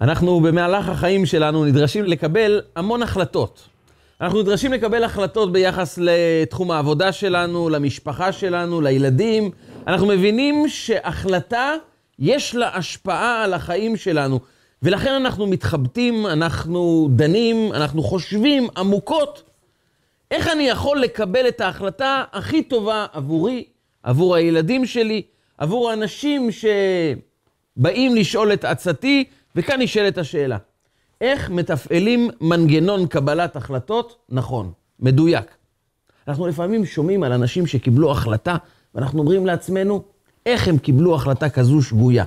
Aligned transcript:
אנחנו 0.00 0.40
במהלך 0.40 0.88
החיים 0.88 1.26
שלנו 1.26 1.64
נדרשים 1.64 2.04
לקבל 2.04 2.60
המון 2.76 3.02
החלטות. 3.02 3.68
אנחנו 4.20 4.42
נדרשים 4.42 4.72
לקבל 4.72 5.04
החלטות 5.04 5.52
ביחס 5.52 5.98
לתחום 6.02 6.70
העבודה 6.70 7.12
שלנו, 7.12 7.68
למשפחה 7.68 8.32
שלנו, 8.32 8.80
לילדים. 8.80 9.50
אנחנו 9.86 10.06
מבינים 10.06 10.68
שהחלטה, 10.68 11.74
יש 12.18 12.54
לה 12.54 12.76
השפעה 12.76 13.44
על 13.44 13.54
החיים 13.54 13.96
שלנו. 13.96 14.40
ולכן 14.82 15.12
אנחנו 15.12 15.46
מתחבטים, 15.46 16.26
אנחנו 16.26 17.08
דנים, 17.12 17.72
אנחנו 17.72 18.02
חושבים 18.02 18.68
עמוקות 18.76 19.42
איך 20.30 20.48
אני 20.48 20.62
יכול 20.62 21.00
לקבל 21.00 21.48
את 21.48 21.60
ההחלטה 21.60 22.24
הכי 22.32 22.62
טובה 22.62 23.06
עבורי, 23.12 23.64
עבור 24.02 24.34
הילדים 24.34 24.86
שלי, 24.86 25.22
עבור 25.58 25.90
האנשים 25.90 26.48
שבאים 26.50 28.16
לשאול 28.16 28.52
את 28.52 28.64
עצתי, 28.64 29.24
וכאן 29.56 29.82
נשאלת 29.82 30.18
השאלה, 30.18 30.56
איך 31.20 31.50
מתפעלים 31.50 32.30
מנגנון 32.40 33.06
קבלת 33.06 33.56
החלטות 33.56 34.16
נכון, 34.28 34.72
מדויק? 35.00 35.56
אנחנו 36.28 36.46
לפעמים 36.46 36.86
שומעים 36.86 37.22
על 37.22 37.32
אנשים 37.32 37.66
שקיבלו 37.66 38.10
החלטה, 38.10 38.56
ואנחנו 38.94 39.18
אומרים 39.18 39.46
לעצמנו, 39.46 40.02
איך 40.46 40.68
הם 40.68 40.78
קיבלו 40.78 41.14
החלטה 41.14 41.50
כזו 41.50 41.82
שגויה? 41.82 42.24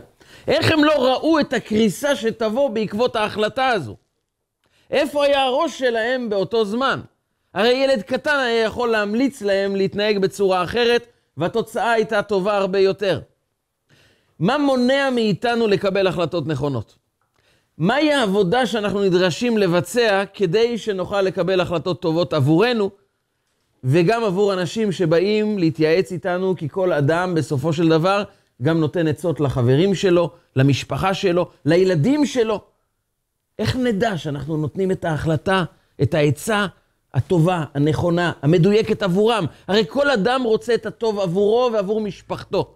איך 0.47 0.71
הם 0.71 0.83
לא 0.83 1.13
ראו 1.13 1.39
את 1.39 1.53
הקריסה 1.53 2.15
שתבוא 2.15 2.69
בעקבות 2.69 3.15
ההחלטה 3.15 3.67
הזו? 3.67 3.95
איפה 4.91 5.25
היה 5.25 5.43
הראש 5.43 5.79
שלהם 5.79 6.29
באותו 6.29 6.65
זמן? 6.65 6.99
הרי 7.53 7.73
ילד 7.73 8.01
קטן 8.01 8.39
היה 8.39 8.63
יכול 8.63 8.89
להמליץ 8.89 9.41
להם 9.41 9.75
להתנהג 9.75 10.17
בצורה 10.17 10.63
אחרת, 10.63 11.07
והתוצאה 11.37 11.91
הייתה 11.91 12.21
טובה 12.21 12.57
הרבה 12.57 12.79
יותר. 12.79 13.19
מה 14.39 14.57
מונע 14.57 15.09
מאיתנו 15.15 15.67
לקבל 15.67 16.07
החלטות 16.07 16.47
נכונות? 16.47 17.02
מהי 17.77 18.13
העבודה 18.13 18.65
שאנחנו 18.65 19.03
נדרשים 19.03 19.57
לבצע 19.57 20.23
כדי 20.33 20.77
שנוכל 20.77 21.21
לקבל 21.21 21.61
החלטות 21.61 22.01
טובות 22.01 22.33
עבורנו, 22.33 22.89
וגם 23.83 24.23
עבור 24.23 24.53
אנשים 24.53 24.91
שבאים 24.91 25.59
להתייעץ 25.59 26.11
איתנו, 26.11 26.55
כי 26.57 26.69
כל 26.69 26.93
אדם 26.93 27.35
בסופו 27.35 27.73
של 27.73 27.89
דבר 27.89 28.23
גם 28.61 28.79
נותן 28.79 29.07
עצות 29.07 29.39
לחברים 29.39 29.95
שלו, 29.95 30.31
למשפחה 30.55 31.13
שלו, 31.13 31.49
לילדים 31.65 32.25
שלו. 32.25 32.61
איך 33.59 33.75
נדע 33.75 34.17
שאנחנו 34.17 34.57
נותנים 34.57 34.91
את 34.91 35.05
ההחלטה, 35.05 35.63
את 36.01 36.13
העצה 36.13 36.65
הטובה, 37.13 37.63
הנכונה, 37.73 38.31
המדויקת 38.41 39.03
עבורם? 39.03 39.45
הרי 39.67 39.83
כל 39.87 40.09
אדם 40.09 40.43
רוצה 40.43 40.73
את 40.73 40.85
הטוב 40.85 41.19
עבורו 41.19 41.69
ועבור 41.73 42.01
משפחתו. 42.01 42.75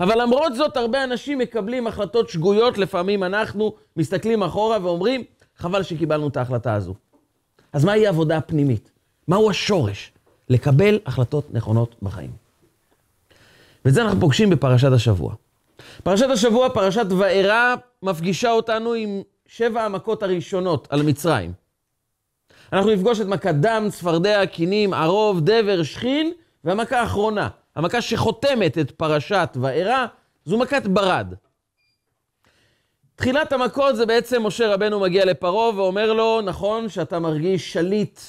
אבל 0.00 0.22
למרות 0.22 0.54
זאת, 0.54 0.76
הרבה 0.76 1.04
אנשים 1.04 1.38
מקבלים 1.38 1.86
החלטות 1.86 2.28
שגויות, 2.28 2.78
לפעמים 2.78 3.24
אנחנו 3.24 3.72
מסתכלים 3.96 4.42
אחורה 4.42 4.78
ואומרים, 4.82 5.24
חבל 5.56 5.82
שקיבלנו 5.82 6.28
את 6.28 6.36
ההחלטה 6.36 6.74
הזו. 6.74 6.94
אז 7.72 7.84
מהי 7.84 8.06
העבודה 8.06 8.36
הפנימית? 8.36 8.90
מהו 9.28 9.50
השורש? 9.50 10.12
לקבל 10.48 10.98
החלטות 11.06 11.54
נכונות 11.54 11.94
בחיים. 12.02 12.30
ואת 13.84 13.94
זה 13.94 14.02
אנחנו 14.02 14.20
פוגשים 14.20 14.50
בפרשת 14.50 14.92
השבוע. 14.92 15.34
פרשת 16.04 16.26
השבוע, 16.30 16.68
פרשת 16.68 17.06
וארא, 17.18 17.74
מפגישה 18.02 18.50
אותנו 18.50 18.92
עם 18.92 19.22
שבע 19.46 19.82
המכות 19.82 20.22
הראשונות 20.22 20.88
על 20.90 21.02
מצרים. 21.02 21.52
אנחנו 22.72 22.90
נפגוש 22.90 23.20
את 23.20 23.26
מכת 23.26 23.54
דם, 23.54 23.86
צפרדע, 23.90 24.46
קינים, 24.46 24.94
ערוב, 24.94 25.40
דבר, 25.40 25.82
שכין, 25.82 26.32
והמכה 26.64 27.00
האחרונה, 27.00 27.48
המכה 27.76 28.02
שחותמת 28.02 28.78
את 28.78 28.90
פרשת 28.90 29.56
וארא, 29.60 30.06
זו 30.44 30.58
מכת 30.58 30.86
ברד. 30.86 31.34
תחילת 33.16 33.52
המכות 33.52 33.96
זה 33.96 34.06
בעצם 34.06 34.46
משה 34.46 34.74
רבנו 34.74 35.00
מגיע 35.00 35.24
לפרעה 35.24 35.76
ואומר 35.76 36.12
לו, 36.12 36.40
נכון 36.40 36.88
שאתה 36.88 37.18
מרגיש 37.18 37.72
שליט 37.72 38.20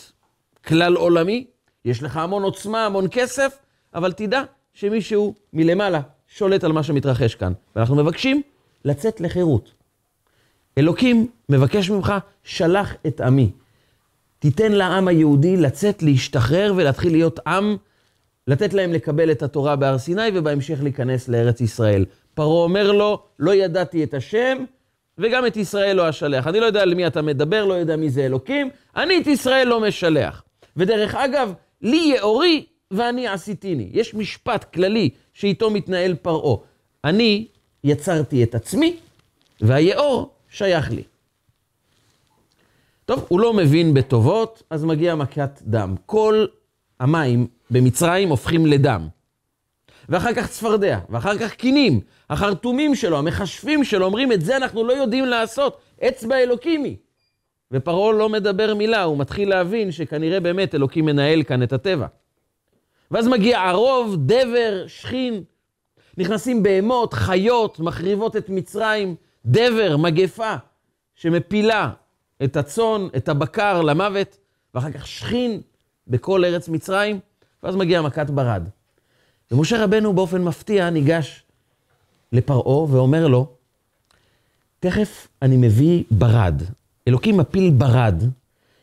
כלל 0.66 0.96
עולמי, 0.96 1.48
יש 1.86 2.04
לך 2.04 2.18
המון 2.18 2.44
עוצמה, 2.44 2.86
המון 2.86 3.08
כסף, 3.12 3.58
אבל 3.96 4.12
תדע 4.12 4.44
שמישהו 4.74 5.36
מלמעלה 5.54 6.02
שולט 6.28 6.64
על 6.64 6.72
מה 6.72 6.84
שמתרחש 6.84 7.36
כאן. 7.36 7.54
ואנחנו 7.76 7.96
מבקשים 7.96 8.42
לצאת 8.86 9.22
לחירות. 9.22 9.72
אלוקים 10.78 11.28
מבקש 11.50 11.90
ממך, 11.90 12.14
שלח 12.44 12.94
את 13.08 13.22
עמי. 13.22 13.52
תיתן 14.40 14.72
לעם 14.72 15.08
היהודי 15.08 15.58
לצאת, 15.58 16.04
להשתחרר 16.04 16.74
ולהתחיל 16.76 17.12
להיות 17.12 17.40
עם, 17.48 17.78
לתת 18.48 18.74
להם 18.74 18.94
לקבל 18.94 19.32
את 19.32 19.44
התורה 19.44 19.76
בהר 19.76 19.98
סיני 19.98 20.30
ובהמשך 20.34 20.84
להיכנס 20.84 21.28
לארץ 21.28 21.62
ישראל. 21.62 22.06
פרעה 22.34 22.64
אומר 22.64 22.92
לו, 22.92 23.24
לא 23.40 23.56
ידעתי 23.56 24.04
את 24.04 24.14
השם, 24.14 24.58
וגם 25.18 25.48
את 25.48 25.58
ישראל 25.58 25.96
לא 25.96 26.10
אשלח. 26.10 26.48
אני 26.48 26.60
לא 26.60 26.66
יודע 26.66 26.86
למי 26.86 27.08
אתה 27.08 27.22
מדבר, 27.22 27.66
לא 27.66 27.74
יודע 27.74 27.96
מי 27.96 28.10
זה 28.10 28.26
אלוקים, 28.26 28.70
אני 28.96 29.22
את 29.22 29.28
ישראל 29.28 29.68
לא 29.68 29.82
משלח. 29.82 30.44
ודרך 30.78 31.16
אגב, 31.16 31.54
לי 31.82 32.14
יאורי 32.18 32.66
ואני 32.92 33.28
עשיתיני. 33.28 33.90
יש 33.92 34.14
משפט 34.14 34.74
כללי 34.74 35.10
שאיתו 35.34 35.70
מתנהל 35.70 36.16
פרעה. 36.16 36.58
אני 37.04 37.48
יצרתי 37.84 38.44
את 38.44 38.56
עצמי, 38.56 38.98
והיאור 39.62 40.34
שייך 40.50 40.92
לי. 40.92 41.04
טוב, 43.06 43.26
הוא 43.28 43.40
לא 43.40 43.54
מבין 43.54 43.94
בטובות, 43.94 44.64
אז 44.70 44.86
מגיע 44.86 45.16
מכת 45.16 45.62
דם. 45.62 45.96
כל 46.06 46.46
המים 47.00 47.48
במצרים 47.72 48.30
הופכים 48.30 48.66
לדם. 48.66 49.08
ואחר 50.10 50.34
כך 50.34 50.48
צפרדע, 50.48 51.00
ואחר 51.10 51.38
כך 51.38 51.54
קינים, 51.54 52.00
החרטומים 52.30 52.96
שלו, 52.96 53.18
המכשפים 53.18 53.84
שלו, 53.84 54.06
אומרים, 54.06 54.32
את 54.32 54.42
זה 54.42 54.58
אנחנו 54.58 54.84
לא 54.84 54.94
יודעים 54.94 55.26
לעשות, 55.26 55.78
אצבע 56.08 56.38
אלוקימי. 56.38 56.96
ופרעה 57.72 58.14
לא 58.14 58.30
מדבר 58.30 58.74
מילה, 58.74 59.04
הוא 59.04 59.18
מתחיל 59.18 59.50
להבין 59.50 59.92
שכנראה 59.92 60.40
באמת 60.40 60.76
אלוקים 60.76 61.06
מנהל 61.06 61.44
כאן 61.44 61.64
את 61.64 61.74
הטבע. 61.74 62.08
ואז 63.12 63.28
מגיע 63.28 63.62
ערוב, 63.62 64.16
דבר, 64.20 64.84
שכין, 64.88 65.44
נכנסים 66.18 66.64
בהמות, 66.64 67.14
חיות, 67.14 67.80
מחריבות 67.80 68.36
את 68.36 68.50
מצרים, 68.50 69.16
דבר, 69.46 69.98
מגפה, 69.98 70.56
שמפילה 71.16 71.92
את 72.44 72.58
הצאן, 72.58 73.08
את 73.18 73.30
הבקר 73.30 73.82
למוות, 73.82 74.38
ואחר 74.74 74.92
כך 74.92 75.08
שכין 75.08 75.62
בכל 76.08 76.46
ארץ 76.46 76.70
מצרים, 76.70 77.20
ואז 77.64 77.76
מגיע 77.76 78.02
מכת 78.02 78.30
ברד. 78.30 78.70
ומשה 79.52 79.84
רבנו 79.84 80.14
באופן 80.14 80.44
מפתיע 80.44 80.90
ניגש 80.90 81.44
לפרעה 82.32 82.84
ואומר 82.84 83.28
לו, 83.28 83.48
תכף 84.80 85.28
אני 85.42 85.58
מביא 85.58 86.04
ברד. 86.12 86.62
אלוקים 87.08 87.38
מפיל 87.38 87.70
ברד, 87.70 88.24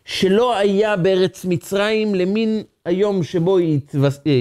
שלא 0.04 0.56
היה 0.56 0.96
בארץ 0.96 1.44
מצרים 1.44 2.14
למין 2.14 2.62
היום 2.84 3.22
שבו 3.22 3.56
היא 3.56 3.80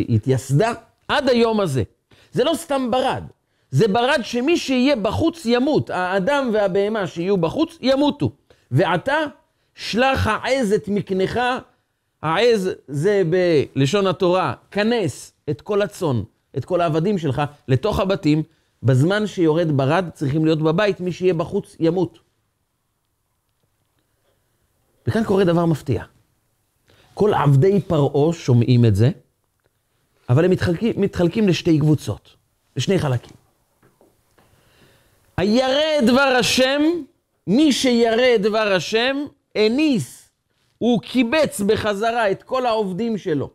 התייסדה, 0.10 0.74
עד 1.08 1.30
היום 1.30 1.60
הזה. 1.60 1.84
זה 2.32 2.44
לא 2.44 2.54
סתם 2.56 2.92
ברד, 2.92 3.24
זה 3.72 3.88
ברד 3.88 4.20
שמי 4.24 4.58
שיהיה 4.58 4.96
בחוץ 4.96 5.46
ימות. 5.46 5.90
האדם 5.90 6.50
והבהמה 6.54 7.08
שיהיו 7.08 7.38
בחוץ 7.38 7.78
ימותו. 7.82 8.32
ועתה 8.72 9.18
שלח 9.76 10.28
העז 10.28 10.74
את 10.74 10.88
מקנך, 10.88 11.40
העז 12.24 12.70
זה 12.88 13.22
בלשון 13.76 14.08
התורה, 14.08 14.54
כנס 14.72 15.34
את 15.50 15.62
כל 15.62 15.82
הצאן, 15.82 16.22
את 16.58 16.66
כל 16.66 16.82
העבדים 16.82 17.18
שלך, 17.18 17.42
לתוך 17.68 18.00
הבתים. 18.00 18.44
בזמן 18.84 19.28
שיורד 19.28 19.78
ברד 19.78 20.10
צריכים 20.14 20.46
להיות 20.46 20.60
בבית, 20.62 21.00
מי 21.00 21.12
שיהיה 21.12 21.34
בחוץ 21.34 21.76
ימות. 21.80 22.20
וכאן 25.08 25.24
קורה 25.24 25.44
דבר 25.44 25.66
מפתיע. 25.66 26.04
כל 27.14 27.34
עבדי 27.34 27.82
פרעה 27.82 28.34
שומעים 28.34 28.86
את 28.86 28.96
זה, 28.96 29.12
אבל 30.30 30.46
הם 30.46 30.52
מתחלקים, 30.52 31.02
מתחלקים 31.02 31.48
לשתי 31.48 31.80
קבוצות, 31.80 32.36
לשני 32.76 33.00
חלקים. 33.00 33.36
הירא 35.38 36.02
דבר 36.08 36.36
השם, 36.40 36.82
מי 37.48 37.72
שירא 37.72 38.38
דבר 38.40 38.74
השם, 38.76 39.18
הניס, 39.56 40.21
הוא 40.82 41.02
קיבץ 41.02 41.62
בחזרה 41.62 42.32
את 42.32 42.44
כל 42.44 42.66
העובדים 42.66 43.18
שלו, 43.18 43.50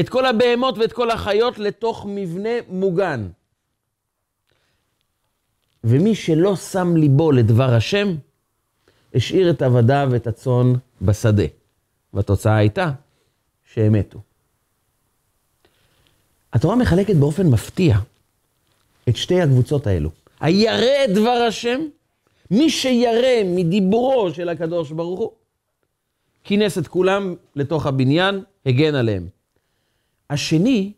את 0.00 0.08
כל 0.08 0.26
הבהמות 0.26 0.78
ואת 0.78 0.92
כל 0.92 1.10
החיות 1.10 1.58
לתוך 1.58 2.06
מבנה 2.08 2.50
מוגן. 2.68 3.28
ומי 5.84 6.14
שלא 6.14 6.56
שם 6.56 6.96
ליבו 6.96 7.32
לדבר 7.32 7.74
השם, 7.74 8.16
השאיר 9.14 9.50
את 9.50 9.62
עבדיו 9.62 10.08
ואת 10.10 10.26
הצאן 10.26 10.72
בשדה. 11.02 11.44
והתוצאה 12.14 12.56
הייתה 12.56 12.90
שהם 13.64 13.92
מתו. 13.92 14.18
התורה 16.52 16.76
מחלקת 16.76 17.16
באופן 17.16 17.46
מפתיע 17.46 17.96
את 19.08 19.16
שתי 19.16 19.40
הקבוצות 19.40 19.86
האלו. 19.86 20.10
הירא 20.40 21.06
דבר 21.14 21.44
השם, 21.48 21.80
מי 22.50 22.70
שירא 22.70 23.44
מדיבורו 23.44 24.34
של 24.34 24.48
הקדוש 24.48 24.90
ברוך 24.90 25.20
הוא, 25.20 25.32
כינס 26.46 26.78
את 26.78 26.88
כולם 26.88 27.34
לתוך 27.56 27.86
הבניין, 27.86 28.42
הגן 28.66 28.94
עליהם. 28.94 29.28
השני, 30.30 30.92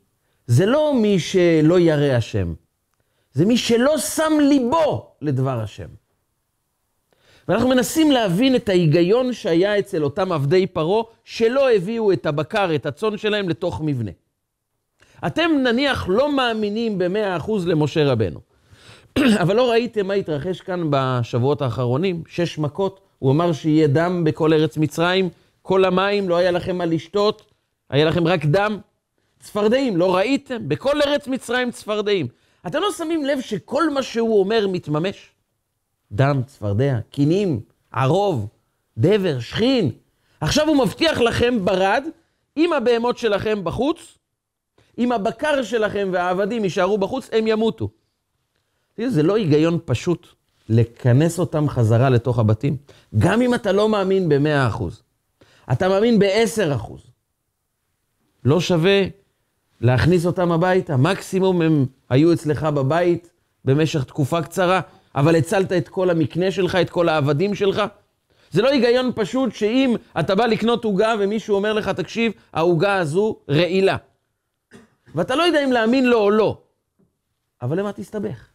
זה 0.46 0.66
לא 0.66 0.94
מי 1.02 1.18
שלא 1.18 1.78
ירא 1.78 2.16
השם, 2.16 2.54
זה 3.32 3.46
מי 3.46 3.56
שלא 3.56 3.98
שם 3.98 4.32
ליבו 4.40 5.10
לדבר 5.22 5.60
השם. 5.60 5.88
ואנחנו 7.48 7.68
מנסים 7.68 8.10
להבין 8.10 8.56
את 8.56 8.68
ההיגיון 8.68 9.32
שהיה 9.32 9.78
אצל 9.78 10.04
אותם 10.04 10.32
עבדי 10.32 10.66
פרעה, 10.66 11.02
שלא 11.24 11.70
הביאו 11.70 12.12
את 12.12 12.26
הבקר, 12.26 12.74
את 12.74 12.86
הצאן 12.86 13.16
שלהם, 13.16 13.48
לתוך 13.48 13.80
מבנה. 13.84 14.10
אתם 15.26 15.50
נניח 15.64 16.08
לא 16.08 16.36
מאמינים 16.36 16.98
במאה 16.98 17.36
אחוז 17.36 17.66
למשה 17.66 18.04
רבנו, 18.04 18.40
אבל 19.42 19.56
לא 19.56 19.70
ראיתם 19.70 20.06
מה 20.06 20.14
התרחש 20.14 20.60
כאן 20.60 20.86
בשבועות 20.90 21.62
האחרונים? 21.62 22.22
שש 22.26 22.58
מכות, 22.58 23.07
הוא 23.18 23.32
אמר 23.32 23.52
שיהיה 23.52 23.86
דם 23.86 24.24
בכל 24.24 24.52
ארץ 24.52 24.76
מצרים, 24.76 25.28
כל 25.62 25.84
המים, 25.84 26.28
לא 26.28 26.36
היה 26.36 26.50
לכם 26.50 26.78
מה 26.78 26.84
לשתות, 26.84 27.42
היה 27.90 28.04
לכם 28.04 28.26
רק 28.26 28.44
דם. 28.44 28.78
צפרדעים, 29.40 29.96
לא 29.96 30.16
ראיתם? 30.16 30.68
בכל 30.68 31.02
ארץ 31.02 31.28
מצרים 31.28 31.70
צפרדעים. 31.70 32.28
אתם 32.66 32.80
לא 32.80 32.92
שמים 32.92 33.24
לב 33.24 33.40
שכל 33.40 33.90
מה 33.90 34.02
שהוא 34.02 34.40
אומר 34.40 34.66
מתממש? 34.68 35.30
דם, 36.12 36.42
צפרדע, 36.46 36.98
קינים, 37.10 37.60
ערוב, 37.92 38.48
דבר, 38.98 39.40
שכין. 39.40 39.90
עכשיו 40.40 40.68
הוא 40.68 40.76
מבטיח 40.76 41.20
לכם 41.20 41.64
ברד, 41.64 42.04
אם 42.56 42.72
הבהמות 42.72 43.18
שלכם 43.18 43.64
בחוץ, 43.64 44.18
אם 44.98 45.12
הבקר 45.12 45.62
שלכם 45.62 46.08
והעבדים 46.12 46.64
יישארו 46.64 46.98
בחוץ, 46.98 47.28
הם 47.32 47.46
ימותו. 47.46 47.88
זה 49.06 49.22
לא 49.22 49.36
היגיון 49.36 49.78
פשוט 49.84 50.26
לכנס 50.68 51.38
אותם 51.38 51.68
חזרה 51.68 52.10
לתוך 52.10 52.38
הבתים? 52.38 52.76
גם 53.18 53.42
אם 53.42 53.54
אתה 53.54 53.72
לא 53.72 53.88
מאמין 53.88 54.28
ב-100%, 54.28 54.82
אתה 55.72 55.88
מאמין 55.88 56.18
ב-10%. 56.18 56.92
לא 58.44 58.60
שווה 58.60 59.02
להכניס 59.80 60.26
אותם 60.26 60.52
הביתה? 60.52 60.96
מקסימום 60.96 61.62
הם 61.62 61.86
היו 62.10 62.32
אצלך 62.32 62.62
בבית 62.62 63.30
במשך 63.64 64.04
תקופה 64.04 64.42
קצרה, 64.42 64.80
אבל 65.14 65.36
הצלת 65.36 65.72
את 65.72 65.88
כל 65.88 66.10
המקנה 66.10 66.50
שלך, 66.50 66.74
את 66.74 66.90
כל 66.90 67.08
העבדים 67.08 67.54
שלך? 67.54 67.82
זה 68.50 68.62
לא 68.62 68.68
היגיון 68.68 69.12
פשוט 69.14 69.54
שאם 69.54 69.96
אתה 70.20 70.34
בא 70.34 70.46
לקנות 70.46 70.84
עוגה 70.84 71.14
ומישהו 71.20 71.56
אומר 71.56 71.72
לך, 71.72 71.88
תקשיב, 71.88 72.32
העוגה 72.52 72.94
הזו 72.94 73.36
רעילה. 73.48 73.96
ואתה 75.14 75.36
לא 75.36 75.42
יודע 75.42 75.64
אם 75.64 75.72
להאמין 75.72 76.06
לו 76.06 76.18
או 76.18 76.30
לא, 76.30 76.58
אבל 77.62 77.78
למה 77.80 77.92
תסתבך? 77.92 78.47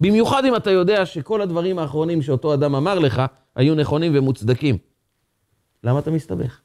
במיוחד 0.00 0.44
אם 0.44 0.56
אתה 0.56 0.70
יודע 0.70 1.06
שכל 1.06 1.40
הדברים 1.40 1.78
האחרונים 1.78 2.22
שאותו 2.22 2.54
אדם 2.54 2.74
אמר 2.74 2.98
לך, 2.98 3.22
היו 3.56 3.74
נכונים 3.74 4.12
ומוצדקים. 4.14 4.78
למה 5.84 5.98
אתה 5.98 6.10
מסתבך? 6.10 6.60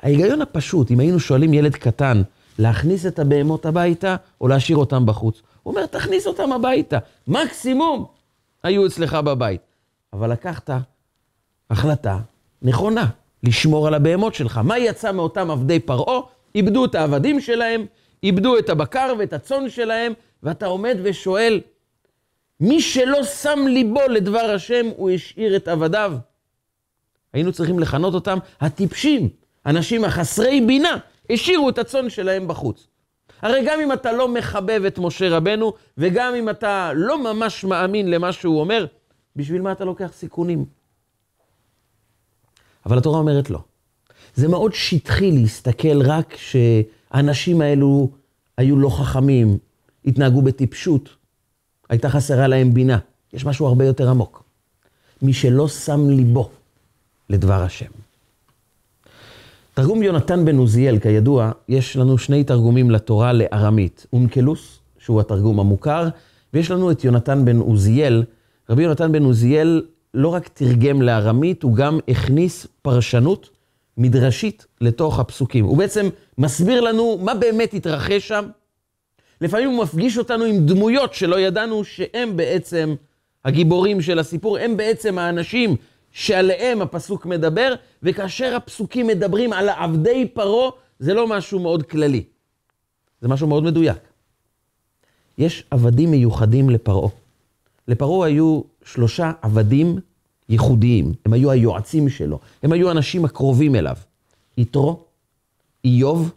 ההיגיון 0.00 0.42
הפשוט, 0.42 0.90
אם 0.90 1.00
היינו 1.00 1.20
שואלים 1.20 1.54
ילד 1.54 1.74
קטן, 1.74 2.22
להכניס 2.58 3.06
את 3.06 3.18
הבהמות 3.18 3.66
הביתה 3.66 4.16
או 4.40 4.48
להשאיר 4.48 4.78
אותם 4.78 5.06
בחוץ, 5.06 5.42
הוא 5.62 5.74
אומר, 5.74 5.86
תכניס 5.86 6.26
אותם 6.26 6.52
הביתה. 6.52 6.98
מקסימום 7.28 8.06
היו 8.62 8.86
אצלך 8.86 9.14
בבית. 9.14 9.60
אבל 10.12 10.32
לקחת 10.32 10.70
החלטה 11.70 12.18
נכונה, 12.62 13.06
לשמור 13.42 13.86
על 13.86 13.94
הבהמות 13.94 14.34
שלך. 14.34 14.60
מה 14.64 14.78
יצא 14.78 15.12
מאותם 15.12 15.50
עבדי 15.50 15.78
פרעה? 15.78 16.20
איבדו 16.54 16.84
את 16.84 16.94
העבדים 16.94 17.40
שלהם, 17.40 17.86
איבדו 18.22 18.58
את 18.58 18.70
הבקר 18.70 19.12
ואת 19.18 19.32
הצאן 19.32 19.68
שלהם, 19.68 20.12
ואתה 20.42 20.66
עומד 20.66 20.96
ושואל, 21.02 21.60
מי 22.60 22.80
שלא 22.80 23.24
שם 23.24 23.58
ליבו 23.68 24.08
לדבר 24.10 24.50
השם, 24.54 24.86
הוא 24.96 25.10
השאיר 25.10 25.56
את 25.56 25.68
עבדיו. 25.68 26.12
היינו 27.32 27.52
צריכים 27.52 27.78
לכנות 27.78 28.14
אותם 28.14 28.38
הטיפשים, 28.60 29.28
אנשים 29.66 30.04
החסרי 30.04 30.60
בינה, 30.60 30.96
השאירו 31.30 31.68
את 31.68 31.78
הצאן 31.78 32.10
שלהם 32.10 32.48
בחוץ. 32.48 32.86
הרי 33.42 33.64
גם 33.66 33.80
אם 33.80 33.92
אתה 33.92 34.12
לא 34.12 34.28
מחבב 34.28 34.82
את 34.86 34.98
משה 34.98 35.28
רבנו, 35.36 35.72
וגם 35.98 36.34
אם 36.34 36.48
אתה 36.48 36.92
לא 36.94 37.34
ממש 37.34 37.64
מאמין 37.64 38.10
למה 38.10 38.32
שהוא 38.32 38.60
אומר, 38.60 38.86
בשביל 39.36 39.62
מה 39.62 39.72
אתה 39.72 39.84
לוקח 39.84 40.10
סיכונים? 40.12 40.64
אבל 42.86 42.98
התורה 42.98 43.18
אומרת 43.18 43.50
לא. 43.50 43.58
זה 44.34 44.48
מאוד 44.48 44.74
שטחי 44.74 45.32
להסתכל 45.32 46.02
רק 46.02 46.36
שהאנשים 46.36 47.60
האלו 47.60 48.10
היו 48.56 48.76
לא 48.76 48.88
חכמים, 48.90 49.58
התנהגו 50.04 50.42
בטיפשות, 50.42 51.08
הייתה 51.88 52.08
חסרה 52.08 52.46
להם 52.46 52.74
בינה. 52.74 52.98
יש 53.32 53.44
משהו 53.44 53.66
הרבה 53.66 53.84
יותר 53.84 54.10
עמוק. 54.10 54.42
מי 55.22 55.32
שלא 55.32 55.68
שם 55.68 56.10
ליבו 56.10 56.50
לדבר 57.30 57.62
השם. 57.62 57.86
תרגום 59.74 60.02
יונתן 60.02 60.44
בן 60.44 60.56
עוזיאל, 60.56 60.98
כידוע, 60.98 61.50
יש 61.68 61.96
לנו 61.96 62.18
שני 62.18 62.44
תרגומים 62.44 62.90
לתורה 62.90 63.32
לארמית. 63.32 64.06
אונקלוס, 64.12 64.78
שהוא 64.98 65.20
התרגום 65.20 65.60
המוכר, 65.60 66.08
ויש 66.54 66.70
לנו 66.70 66.90
את 66.90 67.04
יונתן 67.04 67.44
בן 67.44 67.58
עוזיאל. 67.58 68.24
רבי 68.70 68.82
יונתן 68.82 69.12
בן 69.12 69.22
עוזיאל 69.22 69.82
לא 70.14 70.28
רק 70.28 70.48
תרגם 70.48 71.02
לארמית, 71.02 71.62
הוא 71.62 71.74
גם 71.74 71.98
הכניס 72.08 72.66
פרשנות 72.82 73.50
מדרשית 73.96 74.66
לתוך 74.80 75.18
הפסוקים. 75.18 75.64
הוא 75.64 75.78
בעצם 75.78 76.08
מסביר 76.38 76.80
לנו 76.80 77.18
מה 77.22 77.34
באמת 77.34 77.74
התרחש 77.74 78.28
שם. 78.28 78.44
לפעמים 79.40 79.68
הוא 79.70 79.82
מפגיש 79.82 80.18
אותנו 80.18 80.44
עם 80.44 80.66
דמויות 80.66 81.14
שלא 81.14 81.40
ידענו 81.40 81.84
שהם 81.84 82.36
בעצם 82.36 82.94
הגיבורים 83.44 84.02
של 84.02 84.18
הסיפור, 84.18 84.58
הם 84.58 84.76
בעצם 84.76 85.18
האנשים 85.18 85.76
שעליהם 86.12 86.82
הפסוק 86.82 87.26
מדבר, 87.26 87.74
וכאשר 88.02 88.56
הפסוקים 88.56 89.06
מדברים 89.06 89.52
על 89.52 89.68
עבדי 89.68 90.28
פרעה, 90.32 90.70
זה 90.98 91.14
לא 91.14 91.26
משהו 91.28 91.60
מאוד 91.60 91.82
כללי, 91.82 92.24
זה 93.20 93.28
משהו 93.28 93.46
מאוד 93.46 93.64
מדויק. 93.64 93.98
יש 95.38 95.64
עבדים 95.70 96.10
מיוחדים 96.10 96.70
לפרעה. 96.70 97.10
לפרעה 97.88 98.26
היו 98.26 98.60
שלושה 98.84 99.32
עבדים 99.42 99.98
ייחודיים, 100.48 101.12
הם 101.24 101.32
היו 101.32 101.50
היועצים 101.50 102.08
שלו, 102.08 102.38
הם 102.62 102.72
היו 102.72 102.88
האנשים 102.88 103.24
הקרובים 103.24 103.74
אליו. 103.74 103.96
יתרו, 104.58 105.04
איוב, 105.84 106.32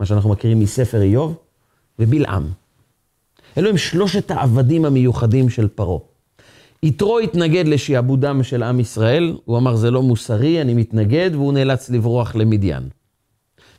מה 0.00 0.06
שאנחנו 0.06 0.30
מכירים 0.30 0.60
מספר 0.60 1.02
איוב, 1.02 1.36
ובלעם. 1.98 2.48
אלו 3.58 3.70
הם 3.70 3.76
שלושת 3.76 4.30
העבדים 4.30 4.84
המיוחדים 4.84 5.50
של 5.50 5.68
פרעה. 5.68 5.98
יתרו 6.82 7.18
התנגד 7.18 7.68
לשעבודם 7.68 8.42
של 8.42 8.62
עם 8.62 8.80
ישראל, 8.80 9.36
הוא 9.44 9.58
אמר 9.58 9.76
זה 9.76 9.90
לא 9.90 10.02
מוסרי, 10.02 10.60
אני 10.60 10.74
מתנגד, 10.74 11.30
והוא 11.32 11.52
נאלץ 11.52 11.90
לברוח 11.90 12.36
למדיין. 12.36 12.88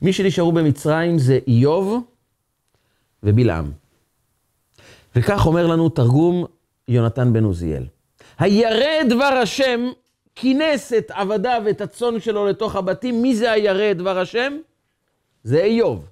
מי 0.01 0.13
שנשארו 0.13 0.51
במצרים 0.51 1.17
זה 1.17 1.39
איוב 1.47 2.03
ובלעם. 3.23 3.71
וכך 5.15 5.45
אומר 5.45 5.67
לנו 5.67 5.89
תרגום 5.89 6.45
יונתן 6.87 7.33
בן 7.33 7.43
עוזיאל. 7.43 7.83
הירא 8.39 9.03
דבר 9.09 9.39
השם 9.43 9.89
כינס 10.35 10.93
את 10.93 11.11
עבדיו 11.11 11.61
ואת 11.65 11.81
הצאן 11.81 12.19
שלו 12.19 12.45
לתוך 12.45 12.75
הבתים. 12.75 13.21
מי 13.21 13.35
זה 13.35 13.51
הירא 13.51 13.93
דבר 13.93 14.19
השם? 14.19 14.53
זה 15.43 15.63
איוב. 15.63 16.05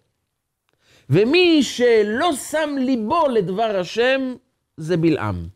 ומי 1.09 1.63
שלא 1.63 2.35
שם 2.35 2.75
ליבו 2.79 3.27
לדבר 3.27 3.77
השם, 3.79 4.35
זה 4.77 4.97
בלעם. 4.97 5.47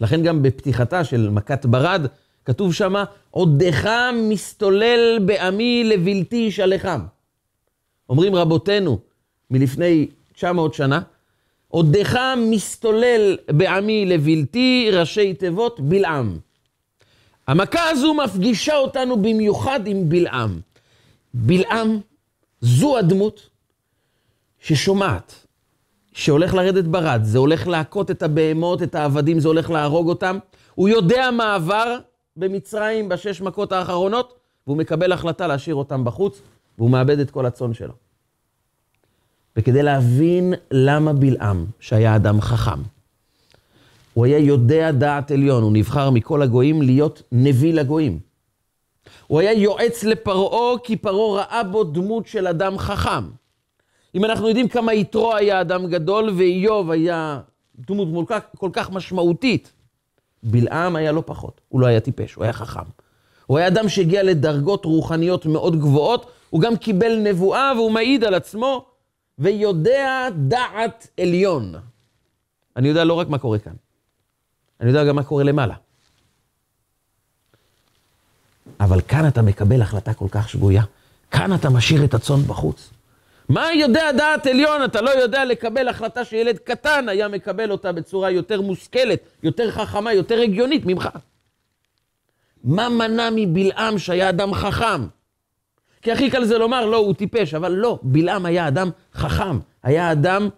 לכן 0.00 0.22
גם 0.22 0.42
בפתיחתה 0.42 1.04
של 1.04 1.28
מכת 1.30 1.66
ברד, 1.66 2.06
כתוב 2.44 2.74
שמה, 2.74 3.04
עודך 3.30 3.88
מסתולל 4.14 5.18
בעמי 5.24 5.84
לבלתי 5.84 6.36
ישלחם. 6.36 7.00
אומרים 8.08 8.34
רבותינו 8.34 8.98
מלפני 9.50 10.06
900 10.32 10.74
שנה, 10.74 11.00
עודך 11.68 12.18
מסתולל 12.36 13.36
בעמי 13.50 14.06
לבלתי, 14.06 14.90
ראשי 14.92 15.34
תיבות 15.34 15.80
בלעם. 15.80 16.38
המכה 17.46 17.88
הזו 17.90 18.14
מפגישה 18.14 18.76
אותנו 18.76 19.22
במיוחד 19.22 19.86
עם 19.86 20.08
בלעם. 20.08 20.60
בלעם 21.34 21.98
זו 22.60 22.98
הדמות 22.98 23.48
ששומעת, 24.66 25.46
שהולך 26.12 26.54
לרדת 26.54 26.84
ברד, 26.84 27.20
זה 27.24 27.38
הולך 27.38 27.66
להכות 27.66 28.10
את 28.10 28.22
הבהמות, 28.22 28.82
את 28.82 28.94
העבדים, 28.94 29.40
זה 29.40 29.48
הולך 29.48 29.70
להרוג 29.70 30.08
אותם. 30.08 30.38
הוא 30.74 30.88
יודע 30.88 31.30
מה 31.30 31.54
עבר 31.54 31.98
במצרים 32.36 33.08
בשש 33.08 33.40
מכות 33.40 33.72
האחרונות, 33.72 34.34
והוא 34.66 34.76
מקבל 34.76 35.12
החלטה 35.12 35.46
להשאיר 35.46 35.74
אותם 35.74 36.04
בחוץ, 36.04 36.42
והוא 36.78 36.90
מאבד 36.90 37.18
את 37.18 37.30
כל 37.30 37.46
הצאן 37.46 37.74
שלו. 37.74 37.92
וכדי 39.56 39.82
להבין 39.82 40.54
למה 40.70 41.12
בלעם, 41.12 41.66
שהיה 41.80 42.16
אדם 42.16 42.40
חכם, 42.40 42.80
הוא 44.14 44.24
היה 44.24 44.38
יודע 44.38 44.92
דעת 44.92 45.30
עליון, 45.30 45.62
הוא 45.62 45.72
נבחר 45.72 46.10
מכל 46.10 46.42
הגויים 46.42 46.82
להיות 46.82 47.22
נביא 47.32 47.74
לגויים. 47.74 48.18
הוא 49.26 49.40
היה 49.40 49.52
יועץ 49.52 50.04
לפרעה, 50.04 50.78
כי 50.84 50.96
פרעה 50.96 51.44
ראה 51.44 51.62
בו 51.64 51.84
דמות 51.84 52.26
של 52.26 52.46
אדם 52.46 52.78
חכם. 52.78 53.45
אם 54.16 54.24
אנחנו 54.24 54.48
יודעים 54.48 54.68
כמה 54.68 54.94
יתרו 54.94 55.36
היה 55.36 55.60
אדם 55.60 55.86
גדול 55.86 56.30
ואיוב 56.36 56.90
היה 56.90 57.40
דמות 57.76 58.28
כל 58.28 58.36
כל 58.56 58.70
כך 58.72 58.90
משמעותית, 58.90 59.72
בלעם 60.42 60.96
היה 60.96 61.12
לא 61.12 61.22
פחות, 61.26 61.60
הוא 61.68 61.80
לא 61.80 61.86
היה 61.86 62.00
טיפש, 62.00 62.34
הוא 62.34 62.44
היה 62.44 62.52
חכם. 62.52 62.80
הוא 63.46 63.58
היה 63.58 63.66
אדם 63.66 63.88
שהגיע 63.88 64.22
לדרגות 64.22 64.84
רוחניות 64.84 65.46
מאוד 65.46 65.80
גבוהות, 65.80 66.30
הוא 66.50 66.60
גם 66.60 66.76
קיבל 66.76 67.16
נבואה 67.16 67.72
והוא 67.76 67.90
מעיד 67.90 68.24
על 68.24 68.34
עצמו, 68.34 68.86
ויודע 69.38 70.28
דעת 70.36 71.08
עליון. 71.20 71.74
אני 72.76 72.88
יודע 72.88 73.04
לא 73.04 73.14
רק 73.14 73.28
מה 73.28 73.38
קורה 73.38 73.58
כאן, 73.58 73.72
אני 74.80 74.88
יודע 74.88 75.04
גם 75.04 75.16
מה 75.16 75.22
קורה 75.22 75.44
למעלה. 75.44 75.74
אבל 78.80 79.00
כאן 79.00 79.28
אתה 79.28 79.42
מקבל 79.42 79.82
החלטה 79.82 80.14
כל 80.14 80.28
כך 80.30 80.48
שגויה. 80.48 80.82
כאן 81.30 81.54
אתה 81.54 81.70
משאיר 81.70 82.04
את 82.04 82.14
הצאן 82.14 82.42
בחוץ. 82.46 82.90
מה 83.48 83.74
יודע 83.74 84.12
דעת 84.12 84.46
עליון? 84.46 84.84
אתה 84.84 85.00
לא 85.00 85.10
יודע 85.10 85.44
לקבל 85.44 85.88
החלטה 85.88 86.24
שילד 86.24 86.58
קטן 86.58 87.08
היה 87.08 87.28
מקבל 87.28 87.70
אותה 87.70 87.92
בצורה 87.92 88.30
יותר 88.30 88.60
מושכלת, 88.60 89.20
יותר 89.42 89.70
חכמה, 89.70 90.12
יותר 90.12 90.40
הגיונית 90.40 90.82
ממך. 90.86 91.08
מה 92.64 92.88
מנע 92.88 93.28
מבלעם 93.34 93.98
שהיה 93.98 94.28
אדם 94.28 94.54
חכם? 94.54 95.06
כי 96.02 96.12
הכי 96.12 96.30
קל 96.30 96.44
זה 96.44 96.58
לומר, 96.58 96.86
לא, 96.86 96.96
הוא 96.96 97.14
טיפש, 97.14 97.54
אבל 97.54 97.72
לא, 97.72 97.98
בלעם 98.02 98.46
היה 98.46 98.68
אדם 98.68 98.90
חכם, 99.14 99.58
היה 99.82 100.12
אדם 100.12 100.48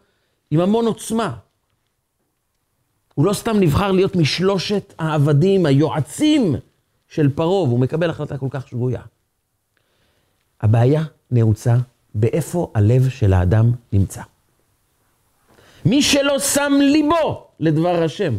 עם 0.50 0.60
המון 0.60 0.86
עוצמה. 0.86 1.34
הוא 3.14 3.26
לא 3.26 3.32
סתם 3.32 3.60
נבחר 3.60 3.92
להיות 3.92 4.16
משלושת 4.16 4.94
העבדים, 4.98 5.66
היועצים 5.66 6.54
של 7.08 7.28
פרעה, 7.34 7.62
והוא 7.62 7.80
מקבל 7.80 8.10
החלטה 8.10 8.38
כל 8.38 8.46
כך 8.50 8.68
שגויה. 8.68 9.02
הבעיה 10.60 11.02
נעוצה 11.30 11.76
באיפה 12.20 12.70
הלב 12.74 13.08
של 13.08 13.32
האדם 13.32 13.72
נמצא. 13.92 14.22
מי 15.84 16.02
שלא 16.02 16.38
שם 16.38 16.72
ליבו 16.80 17.46
לדבר 17.60 18.02
השם, 18.02 18.34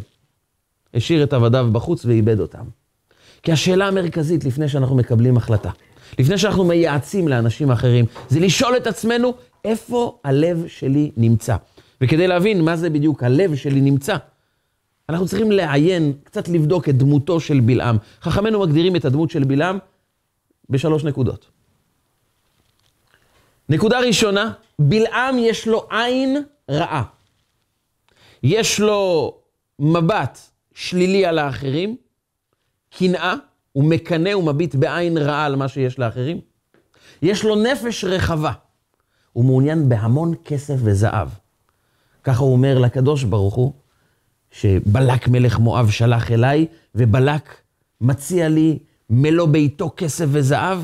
השאיר 0.94 1.24
את 1.24 1.34
עבדיו 1.34 1.70
בחוץ 1.72 2.06
ואיבד 2.06 2.40
אותם. 2.40 2.66
כי 3.44 3.52
השאלה 3.52 3.88
המרכזית 3.88 4.46
לפני 4.46 4.70
שאנחנו 4.70 4.96
מקבלים 4.96 5.38
החלטה, 5.38 5.70
לפני 6.20 6.38
שאנחנו 6.38 6.64
מייעצים 6.66 7.28
לאנשים 7.28 7.72
אחרים, 7.72 8.06
זה 8.30 8.40
לשאול 8.40 8.78
את 8.78 8.88
עצמנו 8.88 9.34
איפה 9.66 10.20
הלב 10.24 10.64
שלי 10.68 11.12
נמצא. 11.18 11.56
וכדי 12.02 12.28
להבין 12.28 12.62
מה 12.62 12.76
זה 12.76 12.90
בדיוק 12.90 13.24
הלב 13.24 13.56
שלי 13.56 13.82
נמצא, 13.82 14.16
אנחנו 15.10 15.28
צריכים 15.28 15.52
לעיין, 15.52 16.14
קצת 16.24 16.48
לבדוק 16.48 16.90
את 16.90 16.98
דמותו 16.98 17.40
של 17.40 17.60
בלעם. 17.60 17.98
חכמינו 18.22 18.60
מגדירים 18.60 18.96
את 18.96 19.06
הדמות 19.06 19.32
של 19.32 19.44
בלעם 19.44 19.78
בשלוש 20.70 21.04
נקודות. 21.04 21.59
נקודה 23.70 24.00
ראשונה, 24.00 24.52
בלעם 24.80 25.40
יש 25.40 25.68
לו 25.68 25.88
עין 25.90 26.44
רעה. 26.72 27.04
יש 28.44 28.80
לו 28.80 29.34
מבט 29.80 30.40
שלילי 30.74 31.26
על 31.26 31.40
האחרים, 31.40 31.96
קנאה, 32.98 33.34
הוא 33.72 33.84
מקנא 33.84 34.36
ומביט 34.36 34.76
בעין 34.76 35.18
רעה 35.18 35.46
על 35.46 35.56
מה 35.56 35.68
שיש 35.68 36.00
לאחרים. 36.00 36.40
יש 37.22 37.44
לו 37.44 37.56
נפש 37.56 38.04
רחבה, 38.04 38.52
הוא 39.34 39.46
מעוניין 39.46 39.90
בהמון 39.90 40.34
כסף 40.46 40.76
וזהב. 40.78 41.28
ככה 42.24 42.44
הוא 42.44 42.52
אומר 42.52 42.80
לקדוש 42.80 43.24
ברוך 43.24 43.56
הוא, 43.56 43.74
שבלק 44.52 45.28
מלך 45.28 45.60
מואב 45.60 45.90
שלח 45.90 46.32
אליי, 46.32 46.66
ובלק 46.96 47.56
מציע 48.02 48.50
לי 48.50 48.80
מלוא 49.10 49.48
ביתו 49.48 49.92
כסף 49.98 50.26
וזהב. 50.28 50.80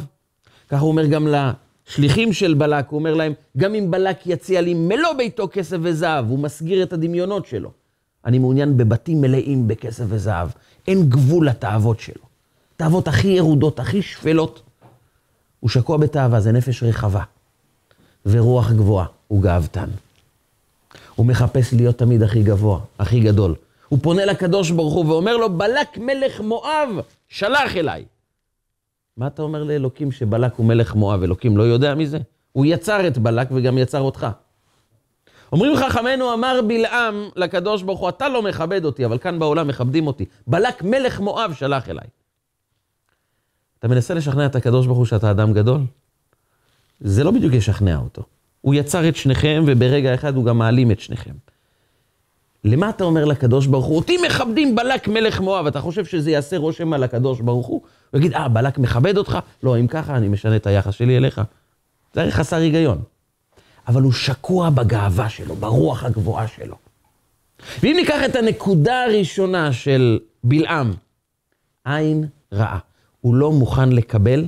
ככה 0.70 0.82
הוא 0.82 0.90
אומר 0.92 1.06
גם 1.06 1.28
לשליחים 1.90 2.34
של 2.34 2.54
בלק, 2.54 2.86
הוא 2.90 3.00
אומר 3.00 3.14
להם, 3.14 3.34
גם 3.58 3.76
אם 3.76 3.92
בלק 3.92 4.28
יציע 4.28 4.62
לי 4.62 4.74
מלוא 4.74 5.14
ביתו 5.18 5.48
כסף 5.52 5.78
וזהב, 5.82 6.30
הוא 6.30 6.40
מסגיר 6.40 6.84
את 6.84 6.94
הדמיונות 6.94 7.46
שלו. 7.46 7.72
אני 8.26 8.40
מעוניין 8.40 8.78
בבתים 8.78 9.22
מלאים 9.22 9.68
בכסף 9.68 10.04
וזהב. 10.08 10.50
אין 10.88 11.10
גבול 11.10 11.48
לתאוות 11.48 12.00
שלו. 12.00 12.24
תאוות 12.78 13.08
הכי 13.08 13.28
ירודות, 13.28 13.80
הכי 13.80 14.02
שפלות. 14.02 14.62
הוא 15.60 15.70
שקוע 15.70 15.98
בתאווה, 15.98 16.40
זה 16.40 16.52
נפש 16.52 16.84
רחבה. 16.84 17.24
ורוח 18.26 18.72
גבוהה, 18.72 19.06
הוא 19.28 19.44
גאוותן. 19.44 19.90
הוא 21.16 21.26
מחפש 21.26 21.74
להיות 21.74 21.98
תמיד 21.98 22.24
הכי 22.24 22.44
גבוה, 22.44 22.80
הכי 23.00 23.20
גדול. 23.20 23.56
הוא 23.90 24.00
פונה 24.02 24.26
לקדוש 24.26 24.72
ברוך 24.72 24.94
הוא 24.94 25.06
ואומר 25.06 25.38
לו, 25.38 25.58
בלק 25.58 25.98
מלך 25.98 26.42
מואב, 26.42 26.90
שלח 27.30 27.76
אליי. 27.76 28.06
מה 29.18 29.28
אתה 29.28 29.42
אומר 29.42 29.64
לאלוקים 29.64 30.12
שבלק 30.12 30.56
הוא 30.56 30.66
מלך 30.66 30.96
מואב? 30.96 31.24
אלוקים 31.24 31.58
לא 31.58 31.64
יודע 31.64 31.96
מזה? 31.96 32.18
הוא 32.52 32.66
יצר 32.66 33.08
את 33.08 33.18
בלק 33.18 33.48
וגם 33.52 33.78
יצר 33.78 34.02
אותך. 34.02 34.28
אומרים 35.52 35.76
חכמינו, 35.78 36.34
אמר 36.34 36.60
בלעם 36.68 37.30
לקדוש 37.36 37.84
ברוך 37.84 38.00
הוא, 38.00 38.10
אתה 38.10 38.30
לא 38.30 38.42
מכבד 38.42 38.86
אותי, 38.86 39.06
אבל 39.06 39.18
כאן 39.18 39.40
בעולם 39.40 39.68
מכבדים 39.68 40.08
אותי. 40.08 40.26
בלק 40.48 40.84
מלך 40.84 41.20
מואב 41.20 41.54
שלח 41.54 41.90
אליי. 41.90 42.08
אתה 43.80 43.88
מנסה 43.88 44.14
לשכנע 44.14 44.46
את 44.46 44.56
הקדוש 44.56 44.86
ברוך 44.86 44.98
הוא 44.98 45.06
שאתה 45.06 45.32
אדם 45.32 45.54
גדול? 45.54 45.82
זה 47.00 47.24
לא 47.24 47.32
בדיוק 47.32 47.54
ישכנע 47.54 47.98
אותו. 47.98 48.24
הוא 48.62 48.76
יצר 48.76 49.10
את 49.10 49.16
שניכם, 49.16 49.64
וברגע 49.68 50.14
אחד 50.14 50.36
הוא 50.36 50.46
גם 50.46 50.58
מעלים 50.58 50.92
את 50.92 51.00
שניכם. 51.00 51.34
למה 52.64 52.90
אתה 52.90 53.04
אומר 53.04 53.26
לקדוש 53.26 53.68
ברוך 53.68 53.86
הוא? 53.86 53.96
אותי 53.96 54.18
מכבדים 54.28 54.76
בלק 54.76 55.08
מלך 55.08 55.42
מואב, 55.42 55.66
אתה 55.68 55.82
חושב 55.82 56.06
שזה 56.06 56.32
יעשה 56.32 56.58
רושם 56.58 56.94
על 56.94 57.04
הקדוש 57.04 57.42
ברוך 57.42 57.68
הוא? 57.68 57.82
הוא 58.16 58.20
יגיד, 58.20 58.34
אה, 58.34 58.48
בלק 58.48 58.78
מכבד 58.78 59.18
אותך? 59.18 59.40
לא, 59.64 59.80
אם 59.80 59.88
ככה, 59.88 60.18
אני 60.18 60.28
משנה 60.28 60.56
את 60.56 60.68
היחס 60.68 60.94
שלי 60.94 61.18
אליך. 61.18 61.42
זה 62.14 62.22
הרי 62.22 62.32
חסר 62.32 62.56
היגיון. 62.56 63.02
אבל 63.88 64.02
הוא 64.02 64.12
שקוע 64.12 64.70
בגאווה 64.70 65.30
שלו, 65.30 65.56
ברוח 65.56 66.04
הגבוהה 66.04 66.48
שלו. 66.48 66.76
ואם 67.84 67.94
ניקח 67.96 68.20
את 68.26 68.36
הנקודה 68.36 69.04
הראשונה 69.04 69.74
של 69.74 70.20
בלעם, 70.44 70.94
עין 71.86 72.28
רעה. 72.54 72.80
הוא 73.22 73.36
לא 73.36 73.52
מוכן 73.52 73.90
לקבל 73.90 74.46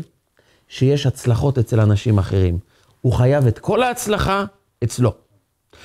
שיש 0.67 1.05
הצלחות 1.05 1.57
אצל 1.57 1.79
אנשים 1.79 2.17
אחרים. 2.17 2.59
הוא 3.01 3.13
חייב 3.13 3.47
את 3.47 3.59
כל 3.59 3.83
ההצלחה 3.83 4.45
אצלו. 4.83 5.13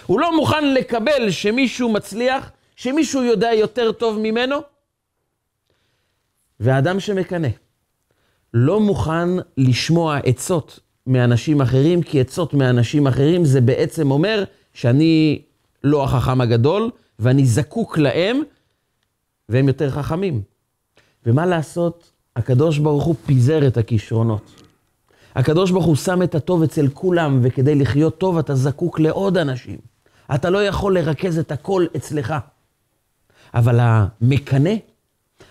הוא 0.07 0.21
לא 0.21 0.37
מוכן 0.37 0.75
לקבל 0.75 1.31
שמישהו 1.31 1.93
מצליח, 1.93 2.51
שמישהו 2.77 3.23
יודע 3.23 3.53
יותר 3.53 3.93
טוב 3.93 4.19
ממנו. 4.19 4.57
והאדם 6.61 7.01
שמקנא 7.01 7.49
לא 8.55 8.81
מוכן 8.81 9.29
לשמוע 9.57 10.17
עצות 10.17 10.81
מאנשים 11.07 11.61
אחרים, 11.61 12.03
כי 12.03 12.21
עצות 12.21 12.55
מאנשים 12.55 13.07
אחרים 13.07 13.45
זה 13.45 13.61
בעצם 13.61 14.11
אומר 14.11 14.45
שאני 14.75 15.43
לא 15.85 16.05
החכם 16.05 16.41
הגדול, 16.41 16.91
ואני 17.19 17.47
זקוק 17.47 17.99
להם, 17.99 18.43
והם 19.49 19.69
יותר 19.69 19.91
חכמים. 19.91 20.43
ומה 21.27 21.47
לעשות? 21.47 22.13
הקדוש 22.37 22.79
ברוך 22.79 23.05
הוא 23.05 23.15
פיזר 23.27 23.67
את 23.67 23.77
הכישרונות. 23.77 24.63
הקדוש 25.35 25.71
ברוך 25.71 25.85
הוא 25.85 25.97
שם 25.97 26.23
את 26.23 26.35
הטוב 26.35 26.63
אצל 26.63 26.89
כולם, 26.89 27.41
וכדי 27.43 27.75
לחיות 27.75 28.19
טוב 28.19 28.39
אתה 28.39 28.55
זקוק 28.55 29.01
לעוד 29.01 29.39
אנשים. 29.39 29.79
אתה 30.35 30.51
לא 30.51 30.65
יכול 30.65 30.99
לרכז 30.99 31.39
את 31.39 31.53
הכל 31.53 31.87
אצלך. 31.97 32.35
אבל 33.55 33.79
המקנא, 33.81 34.71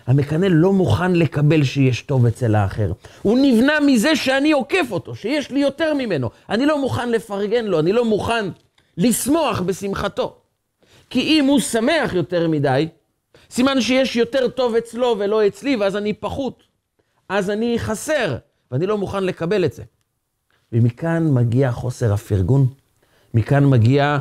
המקנא 0.06 0.46
לא 0.50 0.72
מוכן 0.72 1.12
לקבל 1.12 1.64
שיש 1.64 2.02
טוב 2.02 2.26
אצל 2.26 2.54
האחר. 2.54 2.92
הוא 3.22 3.38
נבנה 3.42 3.80
מזה 3.80 4.16
שאני 4.16 4.52
עוקף 4.52 4.86
אותו, 4.90 5.14
שיש 5.14 5.50
לי 5.50 5.60
יותר 5.60 5.94
ממנו. 5.94 6.30
אני 6.48 6.66
לא 6.66 6.80
מוכן 6.80 7.10
לפרגן 7.10 7.64
לו, 7.64 7.80
אני 7.80 7.92
לא 7.92 8.04
מוכן 8.04 8.44
לשמוח 8.96 9.60
בשמחתו. 9.60 10.36
כי 11.10 11.20
אם 11.20 11.44
הוא 11.44 11.60
שמח 11.60 12.14
יותר 12.14 12.48
מדי, 12.48 12.88
סימן 13.50 13.80
שיש 13.80 14.16
יותר 14.16 14.48
טוב 14.48 14.74
אצלו 14.74 15.16
ולא 15.18 15.46
אצלי, 15.46 15.76
ואז 15.76 15.96
אני 15.96 16.12
פחות. 16.12 16.62
אז 17.28 17.50
אני 17.50 17.78
חסר, 17.78 18.36
ואני 18.70 18.86
לא 18.86 18.98
מוכן 18.98 19.24
לקבל 19.24 19.64
את 19.64 19.72
זה. 19.72 19.82
ומכאן 20.72 21.34
מגיע 21.34 21.72
חוסר 21.72 22.12
הפרגון, 22.12 22.66
מכאן 23.34 23.64
מגיעה 23.64 24.18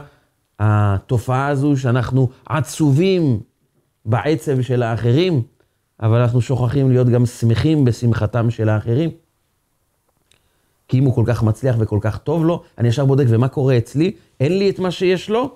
התופעה 0.60 1.48
הזו 1.48 1.78
שאנחנו 1.78 2.30
עצובים 2.46 3.40
בעצב 4.06 4.62
של 4.62 4.84
האחרים, 4.84 5.42
אבל 6.01 6.20
אנחנו 6.22 6.41
שוכחים 6.41 6.89
להיות 6.89 7.10
גם 7.10 7.25
שמחים 7.25 7.86
בשמחתם 7.86 8.51
של 8.51 8.70
האחרים. 8.70 9.10
כי 10.88 11.00
אם 11.00 11.03
הוא 11.03 11.15
כל 11.15 11.24
כך 11.27 11.43
מצליח 11.43 11.75
וכל 11.79 12.00
כך 12.01 12.17
טוב 12.17 12.46
לו, 12.46 12.63
אני 12.77 12.88
ישר 12.88 13.05
בודק, 13.05 13.25
ומה 13.27 13.48
קורה 13.48 13.77
אצלי? 13.77 14.12
אין 14.39 14.58
לי 14.58 14.70
את 14.70 14.79
מה 14.79 14.91
שיש 14.91 15.29
לו? 15.29 15.55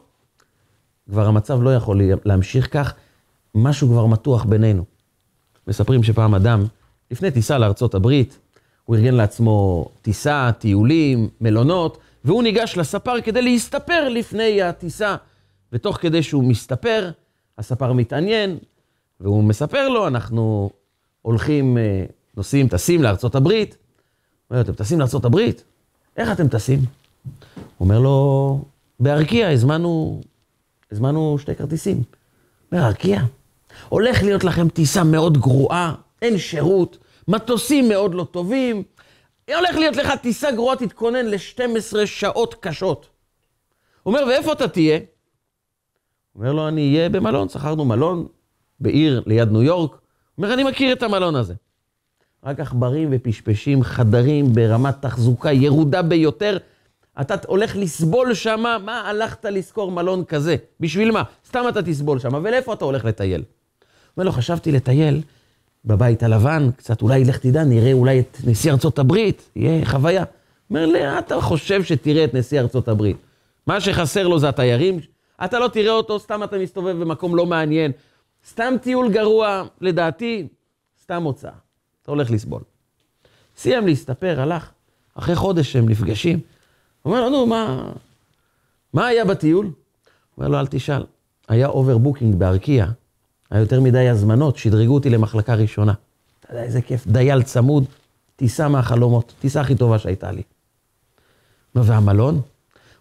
כבר 1.10 1.28
המצב 1.28 1.62
לא 1.62 1.76
יכול 1.76 2.02
להמשיך 2.26 2.74
כך, 2.74 2.94
משהו 3.56 3.88
כבר 3.88 4.06
מתוח 4.06 4.44
בינינו. 4.44 4.84
מספרים 5.68 6.04
שפעם 6.04 6.36
אדם, 6.36 6.64
לפני 7.12 7.32
טיסה 7.32 7.58
לארצות 7.58 7.96
הברית, 7.96 8.40
הוא 8.86 8.96
ארגן 8.96 9.14
לעצמו 9.14 9.86
טיסה, 10.02 10.52
טיולים, 10.60 11.30
מלונות, 11.42 11.98
והוא 12.26 12.44
ניגש 12.44 12.78
לספר 12.78 13.22
כדי 13.22 13.42
להסתפר 13.42 14.10
לפני 14.10 14.62
הטיסה. 14.62 15.16
ותוך 15.74 15.98
כדי 15.98 16.24
שהוא 16.24 16.44
מסתפר, 16.44 17.10
הספר 17.58 17.94
מתעניין, 17.94 18.58
והוא 19.20 19.44
מספר 19.44 19.90
לו, 19.90 20.08
אנחנו 20.08 20.70
הולכים, 21.22 21.78
אה, 21.78 22.06
נוסעים, 22.38 22.68
טסים 22.68 23.04
לארצות 23.04 23.36
הברית. 23.36 23.72
הוא 23.72 23.78
אומר, 24.56 24.62
אתם 24.62 24.74
טסים 24.74 25.00
לארצות 25.00 25.26
הברית? 25.26 25.64
איך 26.18 26.32
אתם 26.32 26.48
טסים? 26.48 26.80
הוא 26.80 27.66
אומר 27.80 28.00
לו, 28.00 28.60
בארקיע 29.00 29.50
הזמנו, 29.50 30.22
הזמנו 30.92 31.38
שתי 31.40 31.56
כרטיסים. 31.56 32.04
בארקיע? 32.72 33.22
הולך 33.90 34.24
להיות 34.24 34.44
לכם 34.44 34.70
טיסה 34.70 35.04
מאוד 35.04 35.38
גרועה, 35.38 35.96
אין 36.22 36.38
שירות, 36.38 36.98
מטוסים 37.28 37.90
מאוד 37.90 38.14
לא 38.14 38.24
טובים, 38.32 38.84
הולך 39.56 39.76
להיות 39.76 39.96
לך 39.96 40.12
טיסה 40.22 40.52
גרועה, 40.52 40.76
תתכונן 40.76 41.26
ל-12 41.26 42.06
שעות 42.06 42.56
קשות. 42.60 43.08
הוא 44.04 44.14
אומר, 44.14 44.28
ואיפה 44.28 44.52
אתה 44.54 44.68
תהיה? 44.68 45.00
אומר 46.36 46.54
לו, 46.54 46.68
אני 46.68 46.96
אהיה 46.96 47.10
במלון, 47.10 47.50
שכרנו 47.50 47.86
מלון 47.86 48.28
בעיר 48.80 49.24
ליד 49.26 49.52
ניו 49.52 49.64
יורק. 49.64 49.98
אומר, 50.38 50.54
אני 50.54 50.64
מכיר 50.64 50.94
את 50.94 51.04
המלון 51.04 51.36
הזה. 51.36 51.54
רק 52.44 52.60
עכברים 52.60 53.10
ופשפשים, 53.12 53.84
חדרים 53.84 54.54
ברמת 54.54 54.96
תחזוקה 55.02 55.52
ירודה 55.52 56.02
ביותר. 56.02 56.58
אתה 57.22 57.36
הולך 57.48 57.76
לסבול 57.76 58.34
שם, 58.34 58.64
מה 58.86 59.10
הלכת 59.10 59.46
לשכור 59.46 59.92
מלון 59.92 60.24
כזה? 60.24 60.56
בשביל 60.80 61.12
מה? 61.12 61.24
סתם 61.48 61.64
אתה 61.70 61.84
תסבול 61.84 62.20
שם, 62.20 62.34
ולאיפה 62.34 62.74
אתה 62.74 62.86
הולך 62.86 63.06
לטייל? 63.06 63.44
אומר 64.18 64.26
לו, 64.26 64.32
חשבתי 64.32 64.72
לטייל 64.72 65.22
בבית 65.86 66.24
הלבן, 66.24 66.70
קצת 66.78 67.02
אולי 67.02 67.24
לך 67.24 67.38
תדע, 67.38 67.64
נראה 67.64 67.94
אולי 67.94 68.20
את 68.20 68.38
נשיא 68.46 68.72
ארצות 68.72 69.00
הברית, 69.00 69.50
יהיה 69.56 69.86
חוויה. 69.86 70.24
אומר 70.70 70.86
לי, 70.86 71.20
אתה 71.20 71.42
חושב 71.42 71.84
שתראה 71.84 72.24
את 72.24 72.34
נשיא 72.34 72.60
ארצות 72.60 72.88
הברית? 72.88 73.18
מה 73.68 73.82
שחסר 73.82 74.28
לו 74.28 74.40
זה 74.40 74.50
התיירים, 74.50 75.00
אתה 75.46 75.60
לא 75.60 75.68
תראה 75.68 75.92
אותו, 75.92 76.20
סתם 76.20 76.44
אתה 76.44 76.58
מסתובב 76.58 77.02
במקום 77.02 77.36
לא 77.36 77.46
מעניין. 77.46 77.92
סתם 78.50 78.74
טיול 78.82 79.12
גרוע, 79.12 79.64
לדעתי, 79.82 80.48
סתם 81.02 81.24
הוצאה. 81.24 81.52
אתה 82.02 82.12
הולך 82.12 82.32
לסבול. 82.32 82.62
סיים 83.58 83.86
להסתפר, 83.86 84.42
הלך. 84.42 84.72
אחרי 85.16 85.36
חודש 85.36 85.76
הם 85.76 85.90
נפגשים. 85.90 86.40
אומר 87.06 87.22
לו, 87.22 87.30
נו, 87.30 87.46
מה, 87.46 87.92
מה 88.94 89.08
היה 89.08 89.26
בטיול? 89.26 89.72
אומר 90.38 90.48
לו, 90.48 90.60
אל 90.60 90.68
תשאל. 90.68 91.04
היה 91.48 91.68
overbooking 91.68 92.36
בארקיע, 92.36 92.86
היה 93.50 93.62
יותר 93.62 93.82
מדי 93.82 94.10
הזמנות, 94.10 94.58
שדרגו 94.58 94.94
אותי 94.94 95.10
למחלקה 95.10 95.56
ראשונה. 95.56 95.94
אתה 96.40 96.54
יודע 96.54 96.64
איזה 96.64 96.82
כיף, 96.82 97.08
דייל 97.08 97.44
צמוד, 97.44 97.86
טיסה 98.36 98.68
מהחלומות, 98.68 99.34
טיסה 99.40 99.62
הכי 99.62 99.76
טובה 99.76 100.00
שהייתה 100.00 100.32
לי. 100.32 100.42
והמלון? 101.76 102.36
הוא 102.36 102.42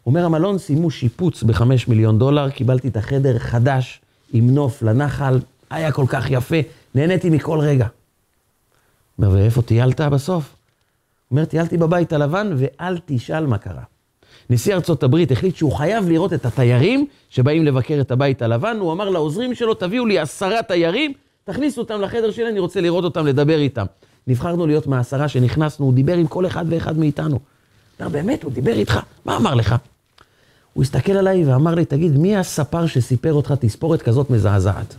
אומר, 0.07 0.25
המלון 0.25 0.59
סיימו 0.59 0.91
שיפוץ 0.91 1.43
בחמש 1.43 1.89
מיליון 1.89 2.19
דולר, 2.19 2.51
קיבלתי 2.51 2.89
את 2.89 2.97
החדר 2.97 3.39
חדש 3.39 4.01
עם 4.35 4.51
נוף 4.51 4.83
לנחל, 4.83 5.41
היה 5.71 5.93
כל 5.93 6.05
כך 6.09 6.31
יפה, 6.31 6.57
נהניתי 6.95 7.31
מכל 7.31 7.59
רגע. 7.59 7.87
אומר, 9.19 9.31
ואיפה 9.31 9.63
טיילת 9.63 10.01
בסוף? 10.01 10.57
אומר, 11.31 11.45
טיילתי 11.45 11.77
בבית 11.77 12.13
הלבן, 12.13 12.53
ואל 12.57 12.99
תשאל 13.07 13.47
מה 13.47 13.59
קרה. 13.59 13.83
נשיא 14.51 14.75
ארצות 14.75 15.03
הברית 15.03 15.33
החליט 15.33 15.57
שהוא 15.57 15.73
חייב 15.73 16.09
לראות 16.09 16.33
את 16.33 16.47
התיירים 16.47 17.07
שבאים 17.31 17.65
לבקר 17.65 17.99
את 18.01 18.11
הבית 18.11 18.43
הלבן, 18.43 18.77
הוא 18.81 18.93
אמר 18.93 19.11
לעוזרים 19.11 19.55
שלו, 19.55 19.75
תביאו 19.75 20.07
לי 20.07 20.19
עשרה 20.19 20.63
תיירים, 20.63 21.13
תכניסו 21.45 21.81
אותם 21.81 22.01
לחדר 22.01 22.31
שלי, 22.31 22.49
אני 22.49 22.59
רוצה 22.59 22.81
לראות 22.81 23.05
אותם, 23.05 23.27
לדבר 23.27 23.59
איתם. 23.59 23.85
נבחרנו 24.27 24.67
להיות 24.67 24.87
מהעשרה 24.87 25.29
שנכנסנו, 25.29 25.87
הוא 25.87 25.95
דיבר 25.95 26.17
עם 26.17 26.27
כל 26.27 26.47
אחד 26.47 26.65
ואחד 26.69 26.99
מאיתנו. 26.99 27.39
אומר, 28.01 28.09
באמת, 28.09 28.43
הוא 28.43 28.53
דיבר 28.53 28.73
איתך, 28.73 29.01
מה 29.25 29.37
אמר 29.37 29.55
לך? 29.55 29.75
הוא 30.75 30.83
הסתכל 30.83 31.13
עליי 31.13 31.45
ואמר 31.45 31.75
לי, 31.75 31.85
תגיד, 31.85 32.19
מי 32.19 32.37
הספר 32.37 32.87
שסיפר 32.87 33.33
אותך 33.33 33.55
תספורת 33.61 34.03
כזאת 34.03 34.31
מזעזעת? 34.31 34.97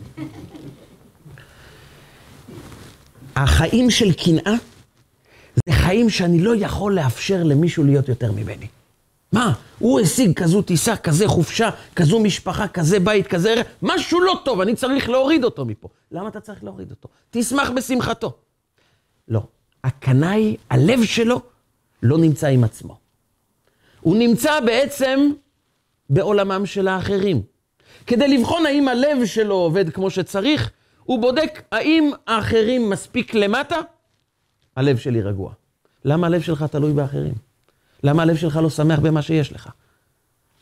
החיים 3.36 3.91
של 3.91 4.13
קנאה 4.13 4.55
זה 5.55 5.74
חיים 5.74 6.10
שאני 6.10 6.41
לא 6.41 6.55
יכול 6.55 6.96
לאפשר 6.96 7.44
למישהו 7.44 7.84
להיות 7.84 8.10
יותר 8.10 8.32
ממני. 8.32 8.67
מה? 9.32 9.53
הוא 9.79 10.00
השיג 10.00 10.34
כזו 10.34 10.62
טיסה, 10.62 10.96
כזה 10.96 11.27
חופשה, 11.27 11.70
כזו 11.96 12.20
משפחה, 12.20 12.67
כזה 12.67 13.00
בית, 13.00 13.27
כזה... 13.27 13.62
משהו 13.82 14.20
לא 14.20 14.41
טוב, 14.46 14.62
אני 14.62 14.75
צריך 14.75 15.10
להוריד 15.10 15.44
אותו 15.44 15.65
מפה. 15.65 15.88
למה 16.12 16.27
אתה 16.27 16.39
צריך 16.39 16.63
להוריד 16.63 16.91
אותו? 16.91 17.10
תשמח 17.32 17.70
בשמחתו. 17.70 18.34
לא. 19.27 19.44
הקנאי, 19.84 20.55
הלב 20.70 21.03
שלו, 21.03 21.41
לא 22.03 22.17
נמצא 22.17 22.48
עם 22.48 22.63
עצמו. 22.63 22.98
הוא 24.01 24.15
נמצא 24.15 24.60
בעצם 24.60 25.32
בעולמם 26.09 26.65
של 26.65 26.88
האחרים. 26.88 27.41
כדי 28.07 28.27
לבחון 28.27 28.65
האם 28.65 28.88
הלב 28.88 29.25
שלו 29.25 29.55
עובד 29.55 29.89
כמו 29.89 30.09
שצריך, 30.09 30.71
הוא 31.03 31.21
בודק 31.21 31.62
האם 31.71 32.12
האחרים 32.27 32.89
מספיק 32.89 33.33
למטה, 33.33 33.75
הלב 34.75 34.97
שלי 34.97 35.21
רגוע. 35.21 35.51
למה 36.05 36.27
הלב 36.27 36.41
שלך 36.41 36.63
תלוי 36.63 36.93
באחרים? 36.93 37.33
למה 38.03 38.24
הלב 38.24 38.35
שלך 38.35 38.59
לא 38.63 38.70
שמח 38.70 39.00
במה 39.00 39.22
שיש 39.22 39.51
לך? 39.51 39.70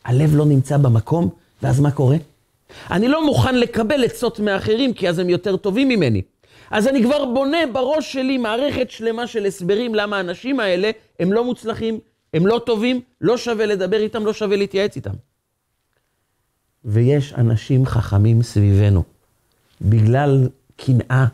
הלב 0.04 0.36
לא 0.36 0.46
נמצא 0.46 0.76
במקום, 0.76 1.30
ואז 1.62 1.80
מה 1.80 1.90
קורה? 1.90 2.16
אני 2.90 3.08
לא 3.08 3.26
מוכן 3.26 3.54
לקבל 3.54 4.04
עצות 4.04 4.40
מאחרים, 4.40 4.94
כי 4.94 5.08
אז 5.08 5.18
הם 5.18 5.28
יותר 5.28 5.56
טובים 5.56 5.88
ממני. 5.88 6.22
אז 6.70 6.88
אני 6.88 7.02
כבר 7.02 7.24
בונה 7.24 7.58
בראש 7.72 8.12
שלי 8.12 8.38
מערכת 8.38 8.90
שלמה 8.90 9.26
של 9.26 9.46
הסברים 9.46 9.94
למה 9.94 10.16
האנשים 10.16 10.60
האלה 10.60 10.90
הם 11.20 11.32
לא 11.32 11.44
מוצלחים, 11.44 11.98
הם 12.34 12.46
לא 12.46 12.60
טובים, 12.66 13.00
לא 13.20 13.36
שווה 13.36 13.66
לדבר 13.66 14.00
איתם, 14.00 14.26
לא 14.26 14.32
שווה 14.32 14.56
להתייעץ 14.56 14.96
איתם. 14.96 15.14
ויש 16.84 17.32
אנשים 17.32 17.86
חכמים 17.86 18.42
סביבנו, 18.42 19.02
בגלל 19.80 20.48
קנאה, 20.76 21.26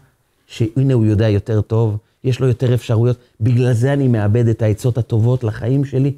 שהנה 0.46 0.94
הוא 0.94 1.06
יודע 1.06 1.28
יותר 1.28 1.60
טוב, 1.60 1.96
יש 2.24 2.40
לו 2.40 2.48
יותר 2.48 2.74
אפשרויות, 2.74 3.16
בגלל 3.40 3.72
זה 3.72 3.92
אני 3.92 4.08
מאבד 4.08 4.48
את 4.48 4.62
העצות 4.62 4.98
הטובות 4.98 5.44
לחיים 5.44 5.84
שלי. 5.84 6.12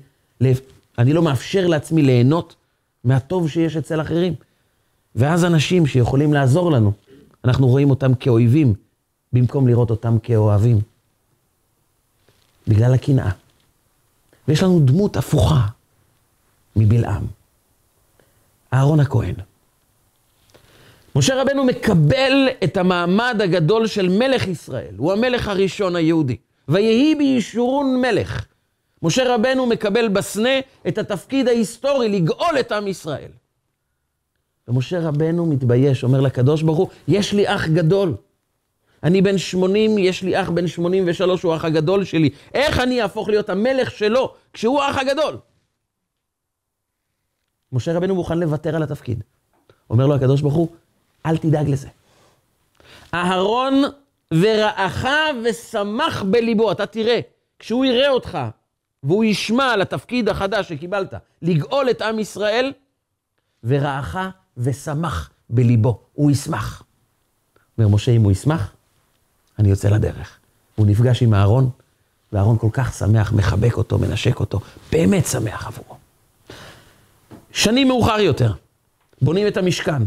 אני 0.99 1.12
לא 1.12 1.23
מאפשר 1.23 1.66
לעצמי 1.66 2.03
ליהנות 2.03 2.55
מהטוב 3.05 3.49
שיש 3.49 3.77
אצל 3.77 4.01
אחרים. 4.01 4.35
ואז 5.14 5.45
אנשים 5.45 5.87
שיכולים 5.87 6.33
לעזור 6.33 6.73
לנו, 6.73 6.92
אנחנו 7.45 7.68
רואים 7.68 7.90
אותם 7.90 8.14
כאויבים, 8.14 8.75
במקום 9.33 9.68
לראות 9.68 9.90
אותם 9.90 10.18
כאוהבים. 10.23 10.81
בגלל 12.68 12.95
הקנאה. 12.95 13.31
ויש 14.49 14.62
לנו 14.62 14.81
דמות 14.81 15.16
הפוכה 15.16 15.66
מבלעם. 16.77 17.27
אהרון 18.74 19.00
הכהן. 19.00 19.35
משה 21.16 21.42
רבנו 21.42 21.64
מקבל 21.64 22.48
את 22.64 22.76
המעמד 22.76 23.40
הגדול 23.44 23.87
של 23.87 24.08
מלך 24.08 24.46
ישראל, 24.46 24.94
הוא 24.96 25.12
המלך 25.12 25.48
הראשון 25.48 25.96
היהודי. 25.96 26.37
ויהי 26.68 27.14
בישורון 27.14 28.00
מלך. 28.00 28.46
משה 29.02 29.35
רבנו 29.35 29.66
מקבל 29.66 30.08
בסנה 30.08 30.61
את 30.88 30.98
התפקיד 30.98 31.48
ההיסטורי 31.48 32.08
לגאול 32.08 32.61
את 32.61 32.72
עם 32.72 32.88
ישראל. 32.88 33.30
ומשה 34.68 35.00
רבנו 35.00 35.46
מתבייש, 35.46 36.04
אומר 36.04 36.20
לקדוש 36.20 36.62
ברוך 36.62 36.78
הוא, 36.78 36.88
יש 37.08 37.32
לי 37.32 37.54
אח 37.54 37.68
גדול. 37.68 38.14
אני 39.04 39.22
בן 39.22 39.38
80, 39.38 39.98
יש 39.98 40.22
לי 40.22 40.40
אח 40.40 40.50
בן 40.50 40.66
83, 40.66 41.42
הוא 41.42 41.52
האח 41.52 41.64
הגדול 41.64 42.04
שלי. 42.04 42.30
איך 42.54 42.78
אני 42.78 43.02
אהפוך 43.02 43.28
להיות 43.28 43.50
המלך 43.50 43.90
שלו 43.90 44.35
כשהוא 44.52 44.80
האח 44.82 44.98
הגדול? 44.98 45.37
משה 47.72 47.96
רבנו 47.96 48.14
מוכן 48.14 48.38
לוותר 48.38 48.76
על 48.76 48.82
התפקיד. 48.82 49.22
אומר 49.90 50.06
לו 50.06 50.14
הקדוש 50.14 50.40
ברוך 50.40 50.54
הוא, 50.54 50.68
אל 51.26 51.37
תדאג 51.37 51.68
לזה. 51.68 51.88
אהרון 53.14 53.82
ורעך 54.35 55.06
ושמח 55.44 56.22
בליבו, 56.22 56.72
אתה 56.72 56.87
תראה, 56.87 57.20
כשהוא 57.58 57.85
יראה 57.85 58.08
אותך 58.08 58.38
והוא 59.02 59.24
ישמע 59.24 59.64
על 59.64 59.82
התפקיד 59.82 60.28
החדש 60.28 60.68
שקיבלת, 60.68 61.14
לגאול 61.42 61.90
את 61.90 62.02
עם 62.02 62.18
ישראל, 62.18 62.72
ורעך 63.64 64.16
ושמח 64.56 65.30
בליבו, 65.50 66.00
הוא 66.12 66.30
ישמח. 66.30 66.82
אומר 67.78 67.88
משה, 67.88 68.12
אם 68.12 68.22
הוא 68.22 68.32
ישמח, 68.32 68.72
אני 69.58 69.70
יוצא 69.70 69.88
לדרך. 69.88 70.38
הוא 70.74 70.87
נפגש 70.87 71.22
עם 71.22 71.35
אהרון, 71.35 71.70
ואהרון 72.32 72.58
כל 72.58 72.68
כך 72.72 72.94
שמח, 72.94 73.32
מחבק 73.32 73.76
אותו, 73.76 73.98
מנשק 73.98 74.40
אותו, 74.40 74.61
באמת 74.92 75.26
שמח 75.26 75.66
עבורו. 75.66 76.01
שנים 77.52 77.88
מאוחר 77.88 78.20
יותר, 78.20 78.52
בונים 79.22 79.46
את 79.46 79.56
המשכן. 79.56 80.02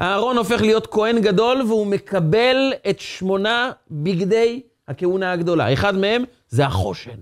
אהרון 0.00 0.36
הופך 0.36 0.60
להיות 0.60 0.86
כהן 0.86 1.20
גדול 1.20 1.62
והוא 1.62 1.86
מקבל 1.86 2.72
את 2.90 3.00
שמונה 3.00 3.70
בגדי 3.90 4.60
הכהונה 4.88 5.32
הגדולה. 5.32 5.72
אחד 5.72 5.94
מהם 5.94 6.24
זה 6.48 6.66
החושן. 6.66 7.18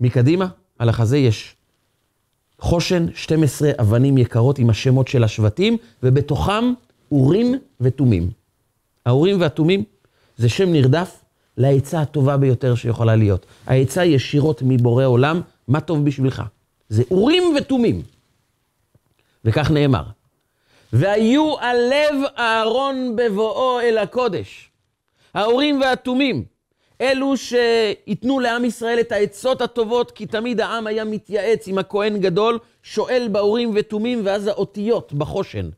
מקדימה, 0.00 0.46
על 0.78 0.88
החזה 0.88 1.18
יש 1.18 1.56
חושן, 2.60 3.06
12 3.14 3.70
אבנים 3.80 4.18
יקרות 4.18 4.58
עם 4.58 4.70
השמות 4.70 5.08
של 5.08 5.24
השבטים, 5.24 5.76
ובתוכם 6.02 6.72
אורים 7.12 7.54
ותומים. 7.80 8.30
האורים 9.06 9.40
והתומים 9.40 9.84
זה 10.36 10.48
שם 10.48 10.72
נרדף 10.72 11.24
לעצה 11.56 12.00
הטובה 12.00 12.36
ביותר 12.36 12.74
שיכולה 12.74 13.16
להיות. 13.16 13.46
העצה 13.66 14.04
ישירות 14.04 14.62
מבורא 14.64 15.04
עולם, 15.04 15.40
מה 15.68 15.80
טוב 15.80 16.04
בשבילך? 16.04 16.42
זה 16.88 17.02
אורים 17.10 17.54
ותומים. 17.56 18.02
וכך 19.44 19.70
נאמר, 19.70 20.02
והיו 20.92 21.58
על 21.58 21.76
לב 21.76 22.14
אהרון 22.38 23.16
בבואו 23.16 23.80
אל 23.80 23.98
הקודש. 23.98 24.70
האורים 25.34 25.80
והתומים, 25.80 26.44
אלו 27.00 27.34
שייתנו 27.36 28.40
לעם 28.40 28.64
ישראל 28.64 29.00
את 29.00 29.12
העצות 29.12 29.60
הטובות, 29.60 30.10
כי 30.10 30.26
תמיד 30.26 30.60
העם 30.60 30.86
היה 30.86 31.04
מתייעץ 31.04 31.68
עם 31.68 31.78
הכהן 31.78 32.20
גדול, 32.20 32.58
שואל 32.82 33.28
באורים 33.32 33.72
ותומים, 33.74 34.22
ואז 34.24 34.46
האותיות 34.46 35.12
בחושן, 35.12 35.68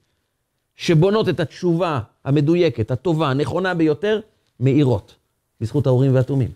שבונות 0.76 1.28
את 1.28 1.40
התשובה 1.40 2.00
המדויקת, 2.24 2.90
הטובה, 2.90 3.30
הנכונה 3.30 3.74
ביותר, 3.74 4.20
מאירות, 4.60 5.14
בזכות 5.60 5.86
האורים 5.86 6.14
והתומים. 6.14 6.50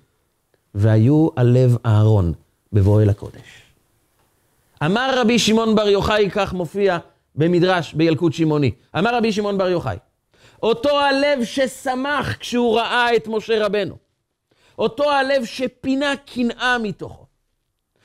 והיו 0.75 1.29
על 1.37 1.47
לב 1.47 1.77
אהרון 1.87 2.33
בבואו 2.73 3.01
אל 3.01 3.11
הקודש. 3.11 3.62
אמר 4.87 5.21
רבי 5.21 5.39
שמעון 5.39 5.75
בר 5.75 5.89
יוחאי, 5.89 6.31
כך 6.31 6.53
מופיע 6.53 6.99
במדרש 7.35 7.95
בילקוט 7.95 8.33
שמעוני. 8.33 8.71
אמר 8.99 9.17
רבי 9.17 9.33
שמעון 9.33 9.59
בר 9.59 9.69
יוחאי, 9.69 9.97
אותו 10.63 11.01
הלב 11.01 11.45
ששמח 11.45 12.37
כשהוא 12.37 12.77
ראה 12.77 13.17
את 13.17 13.29
משה 13.29 13.67
רבנו. 13.67 13.97
אותו 14.79 15.11
הלב 15.11 15.45
שפינה 15.45 16.15
קנאה 16.35 16.79
מתוכו. 16.79 17.27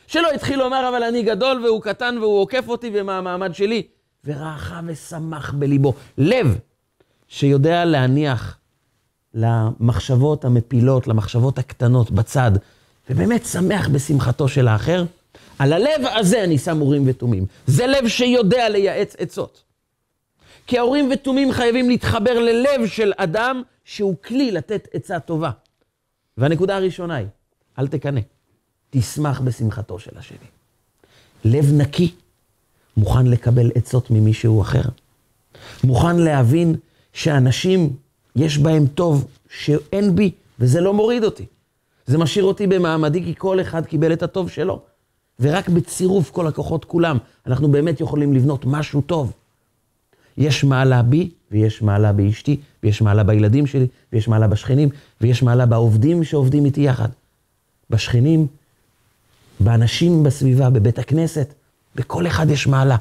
שלא 0.07 0.31
התחיל 0.31 0.59
לומר, 0.59 0.89
אבל 0.89 1.03
אני 1.03 1.23
גדול 1.23 1.65
והוא 1.65 1.81
קטן 1.81 2.17
והוא 2.21 2.39
עוקף 2.39 2.63
אותי 2.67 2.91
ומה 2.93 3.17
המעמד 3.17 3.55
שלי. 3.55 3.83
ורעכה 4.25 4.81
ושמח 4.85 5.53
בליבו. 5.53 5.93
לב 6.17 6.57
שיודע 7.27 7.85
להניח 7.85 8.57
למחשבות 9.33 10.45
המפילות, 10.45 11.07
למחשבות 11.07 11.59
הקטנות 11.59 12.11
בצד, 12.11 12.51
ובאמת 13.09 13.45
שמח 13.45 13.87
בשמחתו 13.87 14.47
של 14.47 14.67
האחר. 14.67 15.03
על 15.59 15.73
הלב 15.73 16.05
הזה 16.15 16.43
אני 16.43 16.57
שם 16.57 16.81
אורים 16.81 17.03
ותומים. 17.07 17.45
זה 17.67 17.87
לב 17.87 18.07
שיודע 18.07 18.69
לייעץ 18.69 19.15
עצות. 19.17 19.63
כי 20.67 20.77
האורים 20.77 21.09
ותומים 21.13 21.51
חייבים 21.51 21.89
להתחבר 21.89 22.39
ללב 22.39 22.87
של 22.87 23.13
אדם 23.17 23.61
שהוא 23.85 24.15
כלי 24.25 24.51
לתת 24.51 24.87
עצה 24.93 25.19
טובה. 25.19 25.51
והנקודה 26.37 26.75
הראשונה 26.75 27.15
היא, 27.15 27.27
אל 27.79 27.87
תקנא, 27.87 28.21
תשמח 28.89 29.39
בשמחתו 29.39 29.99
של 29.99 30.17
השני. 30.17 30.37
לב 31.45 31.73
נקי, 31.73 32.11
מוכן 32.97 33.25
לקבל 33.27 33.71
עצות 33.75 34.11
ממישהו 34.11 34.61
אחר. 34.61 34.81
מוכן 35.83 36.17
להבין 36.17 36.75
שאנשים, 37.13 37.95
יש 38.35 38.57
בהם 38.57 38.87
טוב 38.87 39.27
שאין 39.49 40.15
בי, 40.15 40.31
וזה 40.59 40.81
לא 40.81 40.93
מוריד 40.93 41.23
אותי. 41.23 41.45
זה 42.05 42.17
משאיר 42.17 42.45
אותי 42.45 42.67
במעמדי, 42.67 43.23
כי 43.23 43.33
כל 43.37 43.61
אחד 43.61 43.85
קיבל 43.85 44.13
את 44.13 44.23
הטוב 44.23 44.49
שלו. 44.49 44.81
ורק 45.39 45.69
בצירוף 45.69 46.31
כל 46.31 46.47
הכוחות 46.47 46.85
כולם, 46.85 47.17
אנחנו 47.47 47.71
באמת 47.71 48.01
יכולים 48.01 48.33
לבנות 48.33 48.65
משהו 48.65 49.01
טוב. 49.01 49.33
יש 50.37 50.63
מעלה 50.63 51.01
בי, 51.01 51.29
ויש 51.51 51.81
מעלה 51.81 52.13
באשתי, 52.13 52.57
ויש 52.83 53.01
מעלה 53.01 53.23
בילדים 53.23 53.67
שלי, 53.67 53.87
ויש 54.13 54.27
מעלה 54.27 54.47
בשכנים, 54.47 54.89
ויש 55.21 55.43
מעלה 55.43 55.65
בעובדים 55.65 56.23
שעובדים 56.23 56.65
איתי 56.65 56.81
יחד. 56.81 57.09
בשכנים, 57.89 58.47
באנשים 59.59 60.23
בסביבה, 60.23 60.69
בבית 60.69 60.99
הכנסת, 60.99 61.53
בכל 61.95 62.27
אחד 62.27 62.49
יש 62.49 62.67
מעלה. 62.67 62.97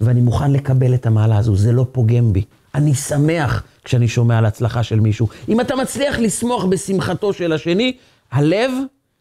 ואני 0.00 0.20
מוכן 0.20 0.52
לקבל 0.52 0.94
את 0.94 1.06
המעלה 1.06 1.38
הזו, 1.38 1.56
זה 1.56 1.72
לא 1.72 1.86
פוגם 1.92 2.32
בי. 2.32 2.44
אני 2.74 2.94
שמח 2.94 3.62
כשאני 3.84 4.08
שומע 4.08 4.38
על 4.38 4.46
הצלחה 4.46 4.82
של 4.82 5.00
מישהו. 5.00 5.28
אם 5.48 5.60
אתה 5.60 5.76
מצליח 5.76 6.18
לשמוח 6.18 6.64
בשמחתו 6.64 7.32
של 7.32 7.52
השני, 7.52 7.96
הלב 8.32 8.70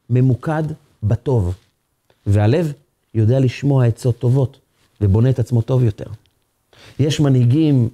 ממוקד 0.10 0.64
בטוב. 1.04 1.56
והלב 2.30 2.74
יודע 3.14 3.40
לשמוע 3.40 3.86
עצות 3.86 4.20
טובות, 4.20 4.60
ובונה 5.02 5.30
את 5.30 5.40
עצמו 5.40 5.62
טוב 5.62 5.84
יותר. 5.84 6.06
יש 7.00 7.20
מנהיגים, 7.20 7.90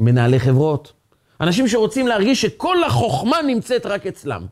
מנהלי 0.00 0.40
חברות, 0.40 0.92
אנשים 1.40 1.68
שרוצים 1.68 2.06
להרגיש 2.06 2.42
שכל 2.42 2.84
החוכמה 2.84 3.42
נמצאת 3.42 3.86
רק 3.86 4.06
אצלם. 4.06 4.46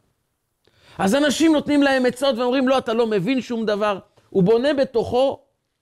אז 0.99 1.15
אנשים 1.15 1.53
נותנים 1.53 1.83
להם 1.83 2.07
עצות 2.07 2.39
ואומרים, 2.39 2.69
לא, 2.69 2.79
אתה 2.79 2.93
לא 2.93 3.07
מבין 3.07 3.41
שום 3.41 3.67
דבר. 3.67 3.99
הוא 4.31 4.43
בונה 4.43 4.75
בתוכו 4.75 5.39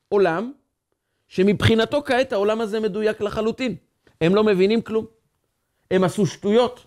עולם, 0.09 0.53
שמבחינתו 1.29 2.03
כעת 2.05 2.33
העולם 2.33 2.61
הזה 2.61 2.81
מדויק 2.81 3.21
לחלוטין. 3.21 3.75
הם 4.21 4.35
לא 4.35 4.45
מבינים 4.45 4.83
כלום. 4.83 5.05
הם 5.91 6.05
עשו 6.05 6.27
שטויות. 6.27 6.87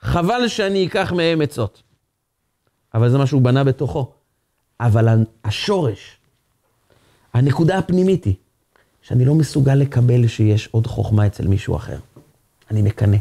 חבל 0.00 0.48
שאני 0.48 0.86
אקח 0.86 1.12
מהם 1.12 1.40
עצות. 1.40 1.82
אבל 2.94 3.10
זה 3.10 3.18
מה 3.18 3.26
שהוא 3.26 3.42
בנה 3.42 3.64
בתוכו. 3.64 4.12
אבל 4.80 5.24
השורש, 5.44 6.16
הנקודה 7.34 7.78
הפנימית 7.78 8.24
היא, 8.24 8.34
שאני 9.02 9.24
לא 9.24 9.34
מסוגל 9.34 9.74
לקבל 9.74 10.26
שיש 10.26 10.68
עוד 10.70 10.86
חוכמה 10.86 11.26
אצל 11.26 11.46
מישהו 11.46 11.76
אחר. 11.76 11.98
אני 12.70 12.82
מקנא. 12.82 13.16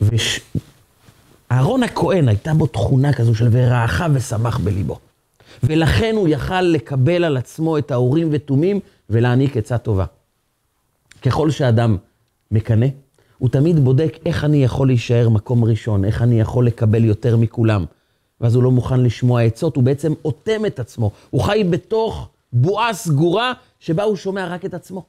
ואהרון 0.00 1.82
וש... 1.82 1.90
הכהן, 1.90 2.28
הייתה 2.28 2.54
בו 2.54 2.66
תכונה 2.66 3.12
כזו 3.12 3.34
של 3.34 3.48
ורעך 3.50 4.02
ושמח 4.14 4.58
בליבו. 4.58 4.98
ולכן 5.62 6.14
הוא 6.16 6.28
יכל 6.28 6.60
לקבל 6.60 7.24
על 7.24 7.36
עצמו 7.36 7.78
את 7.78 7.90
האורים 7.90 8.28
ותומים 8.32 8.80
ולהעניק 9.10 9.56
עצה 9.56 9.78
טובה. 9.78 10.04
ככל 11.22 11.50
שאדם 11.50 11.96
מקנא, 12.50 12.86
הוא 13.38 13.48
תמיד 13.48 13.78
בודק 13.78 14.18
איך 14.26 14.44
אני 14.44 14.64
יכול 14.64 14.86
להישאר 14.86 15.28
מקום 15.28 15.64
ראשון, 15.64 16.04
איך 16.04 16.22
אני 16.22 16.40
יכול 16.40 16.66
לקבל 16.66 17.04
יותר 17.04 17.36
מכולם. 17.36 17.84
ואז 18.44 18.54
הוא 18.54 18.62
לא 18.62 18.70
מוכן 18.70 19.00
לשמוע 19.00 19.42
עצות, 19.42 19.76
הוא 19.76 19.84
בעצם 19.84 20.12
אוטם 20.24 20.66
את 20.66 20.78
עצמו. 20.78 21.10
הוא 21.30 21.40
חי 21.40 21.64
בתוך 21.70 22.28
בועה 22.52 22.94
סגורה 22.94 23.52
שבה 23.80 24.02
הוא 24.02 24.16
שומע 24.16 24.46
רק 24.48 24.64
את 24.64 24.74
עצמו. 24.74 25.04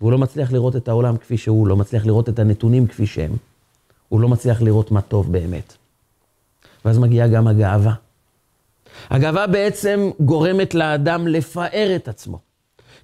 והוא 0.00 0.12
לא 0.12 0.18
מצליח 0.18 0.52
לראות 0.52 0.76
את 0.76 0.88
העולם 0.88 1.16
כפי 1.16 1.38
שהוא, 1.38 1.66
לא 1.66 1.76
מצליח 1.76 2.06
לראות 2.06 2.28
את 2.28 2.38
הנתונים 2.38 2.86
כפי 2.86 3.06
שהם. 3.06 3.36
הוא 4.08 4.20
לא 4.20 4.28
מצליח 4.28 4.62
לראות 4.62 4.90
מה 4.90 5.00
טוב 5.00 5.32
באמת. 5.32 5.74
ואז 6.84 6.98
מגיעה 6.98 7.28
גם 7.28 7.48
הגאווה. 7.48 7.94
הגאווה 9.10 9.46
בעצם 9.46 10.10
גורמת 10.20 10.74
לאדם 10.74 11.28
לפאר 11.28 11.92
את 11.96 12.08
עצמו. 12.08 12.38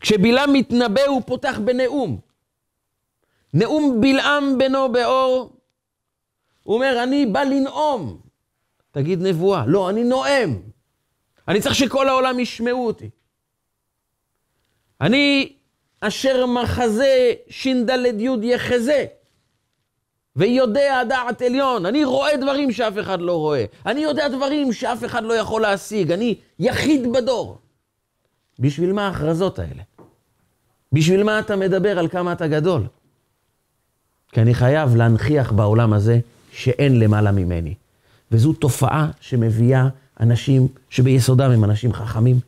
כשבלעם 0.00 0.52
מתנבא 0.52 1.02
הוא 1.08 1.22
פותח 1.26 1.58
בנאום. 1.64 2.18
נאום 3.54 4.00
בלעם 4.00 4.58
בנו 4.58 4.92
באור, 4.92 5.50
הוא 6.62 6.74
אומר, 6.74 7.02
אני 7.02 7.26
בא 7.26 7.42
לנאום. 7.42 8.21
תגיד 8.92 9.22
נבואה. 9.22 9.64
לא, 9.66 9.90
אני 9.90 10.04
נואם. 10.04 10.56
אני 11.48 11.60
צריך 11.60 11.74
שכל 11.74 12.08
העולם 12.08 12.40
ישמעו 12.40 12.86
אותי. 12.86 13.10
אני 15.00 15.52
אשר 16.00 16.46
מחזה 16.46 17.32
ש"ד 17.48 17.90
י' 18.18 18.28
יחזה, 18.42 19.04
ויודע 20.36 21.04
דעת 21.04 21.42
עליון. 21.42 21.86
אני 21.86 22.04
רואה 22.04 22.36
דברים 22.36 22.72
שאף 22.72 22.98
אחד 23.00 23.20
לא 23.20 23.36
רואה. 23.36 23.64
אני 23.86 24.00
יודע 24.00 24.28
דברים 24.28 24.72
שאף 24.72 25.04
אחד 25.04 25.24
לא 25.24 25.34
יכול 25.34 25.62
להשיג. 25.62 26.12
אני 26.12 26.34
יחיד 26.58 27.12
בדור. 27.12 27.58
בשביל 28.58 28.92
מה 28.92 29.06
ההכרזות 29.06 29.58
האלה? 29.58 29.82
בשביל 30.92 31.22
מה 31.22 31.38
אתה 31.38 31.56
מדבר 31.56 31.98
על 31.98 32.08
כמה 32.08 32.32
אתה 32.32 32.46
גדול? 32.46 32.86
כי 34.32 34.40
אני 34.40 34.54
חייב 34.54 34.96
להנכיח 34.96 35.52
בעולם 35.52 35.92
הזה 35.92 36.18
שאין 36.52 36.98
למעלה 36.98 37.32
ממני. 37.32 37.74
וזו 38.32 38.52
תופעה 38.52 39.10
שמביאה 39.20 39.88
אנשים 40.20 40.68
שביסודם 40.90 41.50
הם 41.50 41.64
אנשים 41.64 41.92
חכמים 41.92 42.40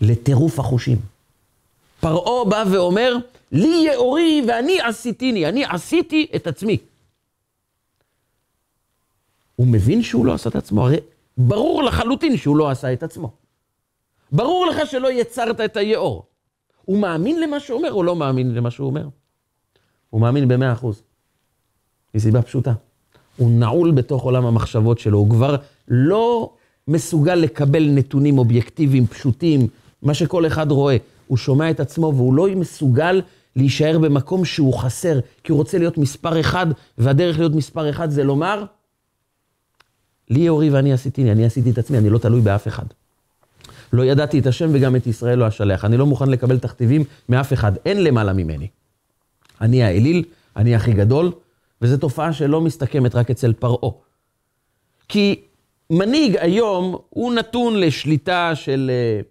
לטירוף 0.00 0.58
החושים. 0.58 0.98
פרעה 2.00 2.44
בא 2.44 2.64
ואומר, 2.72 3.16
לי 3.52 3.86
יאורי 3.92 4.42
ואני 4.48 4.80
עשיתיני, 4.80 5.48
אני 5.48 5.64
עשיתי 5.64 6.26
את 6.36 6.46
עצמי. 6.46 6.78
הוא 9.56 9.66
מבין 9.66 10.02
שהוא 10.02 10.26
לא 10.26 10.34
עשה 10.34 10.48
את 10.48 10.56
עצמו, 10.56 10.86
הרי 10.86 10.96
ברור 11.36 11.82
לחלוטין 11.82 12.36
שהוא 12.36 12.56
לא 12.56 12.70
עשה 12.70 12.92
את 12.92 13.02
עצמו. 13.02 13.32
ברור 14.32 14.66
לך 14.66 14.90
שלא 14.90 15.12
יצרת 15.12 15.60
את 15.60 15.76
היאור. 15.76 16.26
הוא 16.84 16.98
מאמין 16.98 17.40
למה 17.40 17.60
שהוא 17.60 17.78
אומר 17.78 17.92
או 17.92 18.02
לא 18.02 18.16
מאמין 18.16 18.54
למה 18.54 18.70
שהוא 18.70 18.86
אומר? 18.86 19.08
הוא 20.10 20.20
מאמין 20.20 20.48
במאה 20.48 20.72
אחוז. 20.72 21.02
מסיבה 22.14 22.42
פשוטה. 22.42 22.72
הוא 23.40 23.50
נעול 23.50 23.90
בתוך 23.90 24.22
עולם 24.22 24.46
המחשבות 24.46 24.98
שלו, 24.98 25.18
הוא 25.18 25.30
כבר 25.30 25.56
לא 25.88 26.52
מסוגל 26.88 27.34
לקבל 27.34 27.88
נתונים 27.90 28.38
אובייקטיביים, 28.38 29.06
פשוטים, 29.06 29.66
מה 30.02 30.14
שכל 30.14 30.46
אחד 30.46 30.70
רואה. 30.70 30.96
הוא 31.26 31.38
שומע 31.38 31.70
את 31.70 31.80
עצמו 31.80 32.12
והוא 32.16 32.34
לא 32.34 32.46
מסוגל 32.56 33.20
להישאר 33.56 33.98
במקום 33.98 34.44
שהוא 34.44 34.74
חסר, 34.74 35.20
כי 35.44 35.52
הוא 35.52 35.58
רוצה 35.58 35.78
להיות 35.78 35.98
מספר 35.98 36.40
אחד, 36.40 36.66
והדרך 36.98 37.38
להיות 37.38 37.54
מספר 37.54 37.90
אחד 37.90 38.10
זה 38.10 38.24
לומר, 38.24 38.64
לי 40.30 40.48
אורי 40.48 40.70
ואני 40.70 40.92
עשיתי, 40.92 41.32
אני 41.32 41.44
עשיתי 41.44 41.70
את 41.70 41.78
עצמי, 41.78 41.98
אני 41.98 42.10
לא 42.10 42.18
תלוי 42.18 42.40
באף 42.40 42.68
אחד. 42.68 42.84
לא 43.92 44.04
ידעתי 44.04 44.38
את 44.38 44.46
השם 44.46 44.68
וגם 44.72 44.96
את 44.96 45.06
ישראל 45.06 45.38
לא 45.38 45.48
אשלח. 45.48 45.84
אני 45.84 45.96
לא 45.96 46.06
מוכן 46.06 46.28
לקבל 46.28 46.58
תכתיבים 46.58 47.04
מאף 47.28 47.52
אחד, 47.52 47.72
אין 47.86 48.04
למעלה 48.04 48.32
ממני. 48.32 48.68
אני 49.60 49.82
האליל, 49.82 50.24
אני 50.56 50.74
הכי 50.74 50.92
גדול, 50.92 51.32
וזו 51.82 51.96
תופעה 51.96 52.32
שלא 52.32 52.60
מסתכמת 52.60 53.14
רק 53.14 53.30
אצל 53.30 53.52
פרעה. 53.52 53.90
כי 55.08 55.42
מנהיג 55.90 56.36
היום 56.36 56.96
הוא 57.08 57.34
נתון 57.34 57.80
לשליטה 57.80 58.52
של 58.54 58.90
uh, 58.90 59.26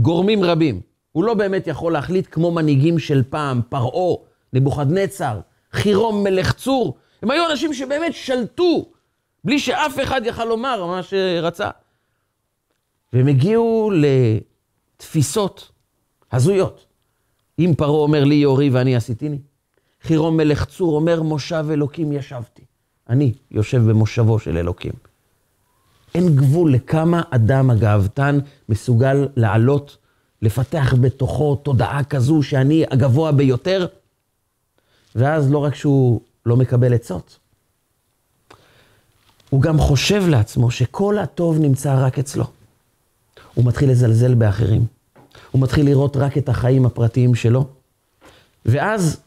גורמים 0.00 0.44
רבים. 0.44 0.80
הוא 1.12 1.24
לא 1.24 1.34
באמת 1.34 1.66
יכול 1.66 1.92
להחליט 1.92 2.26
כמו 2.30 2.50
מנהיגים 2.50 2.98
של 2.98 3.22
פעם, 3.28 3.60
פרעה, 3.68 4.16
נבוכדנצר, 4.52 5.40
חירום 5.72 6.24
מלך 6.24 6.52
צור. 6.52 6.96
הם 7.22 7.30
היו 7.30 7.50
אנשים 7.50 7.74
שבאמת 7.74 8.14
שלטו, 8.14 8.86
בלי 9.44 9.58
שאף 9.58 9.98
אחד 10.02 10.20
יכל 10.24 10.44
לומר 10.44 10.86
מה 10.86 11.02
שרצה. 11.02 11.70
והם 13.12 13.26
הגיעו 13.26 13.90
לתפיסות 14.96 15.70
הזויות. 16.32 16.86
אם 17.58 17.72
פרעה 17.76 18.00
אומר 18.00 18.24
לי 18.24 18.34
יורי 18.34 18.70
ואני 18.70 18.96
עשיתיני, 18.96 19.38
חירום 20.02 20.36
מלך 20.36 20.64
צור 20.64 20.96
אומר 20.96 21.22
מושב 21.22 21.66
אלוקים 21.70 22.12
ישבתי. 22.12 22.62
אני 23.08 23.32
יושב 23.50 23.90
במושבו 23.90 24.38
של 24.38 24.56
אלוקים. 24.56 24.92
אין 26.14 26.36
גבול 26.36 26.72
לכמה 26.72 27.22
אדם 27.30 27.70
הגאוותן 27.70 28.38
מסוגל 28.68 29.28
לעלות, 29.36 29.96
לפתח 30.42 30.94
בתוכו 31.00 31.56
תודעה 31.56 32.04
כזו 32.04 32.42
שאני 32.42 32.84
הגבוה 32.90 33.32
ביותר, 33.32 33.86
ואז 35.14 35.50
לא 35.52 35.58
רק 35.58 35.74
שהוא 35.74 36.20
לא 36.46 36.56
מקבל 36.56 36.94
עצות, 36.94 37.38
הוא 39.50 39.62
גם 39.62 39.78
חושב 39.78 40.28
לעצמו 40.28 40.70
שכל 40.70 41.18
הטוב 41.18 41.58
נמצא 41.58 42.06
רק 42.06 42.18
אצלו. 42.18 42.44
הוא 43.54 43.64
מתחיל 43.64 43.90
לזלזל 43.90 44.34
באחרים. 44.34 44.86
הוא 45.50 45.62
מתחיל 45.62 45.86
לראות 45.86 46.16
רק 46.16 46.38
את 46.38 46.48
החיים 46.48 46.86
הפרטיים 46.86 47.34
שלו. 47.34 47.66
ואז, 48.66 49.20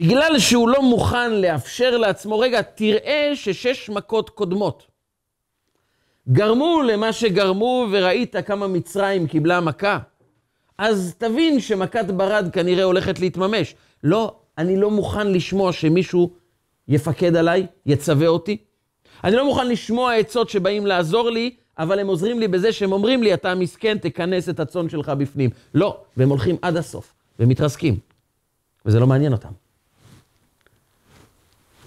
בגלל 0.00 0.38
שהוא 0.38 0.68
לא 0.68 0.82
מוכן 0.82 1.32
לאפשר 1.32 1.96
לעצמו, 1.96 2.38
רגע, 2.38 2.62
תראה 2.62 3.32
ששש 3.34 3.90
מכות 3.90 4.30
קודמות 4.30 4.92
גרמו 6.28 6.82
למה 6.82 7.12
שגרמו, 7.12 7.86
וראית 7.90 8.36
כמה 8.46 8.66
מצרים 8.68 9.26
קיבלה 9.26 9.60
מכה, 9.60 9.98
אז 10.78 11.14
תבין 11.18 11.60
שמכת 11.60 12.04
ברד 12.04 12.48
כנראה 12.52 12.84
הולכת 12.84 13.20
להתממש. 13.20 13.74
לא, 14.04 14.34
אני 14.58 14.76
לא 14.76 14.90
מוכן 14.90 15.26
לשמוע 15.26 15.72
שמישהו 15.72 16.30
יפקד 16.88 17.36
עליי, 17.36 17.66
יצווה 17.86 18.26
אותי. 18.26 18.56
אני 19.24 19.36
לא 19.36 19.44
מוכן 19.46 19.68
לשמוע 19.68 20.14
עצות 20.14 20.48
שבאים 20.48 20.86
לעזור 20.86 21.30
לי, 21.30 21.54
אבל 21.78 21.98
הם 21.98 22.06
עוזרים 22.06 22.40
לי 22.40 22.48
בזה 22.48 22.72
שהם 22.72 22.92
אומרים 22.92 23.22
לי, 23.22 23.34
אתה 23.34 23.54
מסכן, 23.54 23.98
תכנס 23.98 24.48
את 24.48 24.60
הצאן 24.60 24.88
שלך 24.88 25.08
בפנים. 25.08 25.50
לא, 25.74 26.00
והם 26.16 26.28
הולכים 26.28 26.56
עד 26.62 26.76
הסוף, 26.76 27.14
ומתרסקים. 27.38 27.98
וזה 28.86 29.00
לא 29.00 29.06
מעניין 29.06 29.32
אותם. 29.32 29.61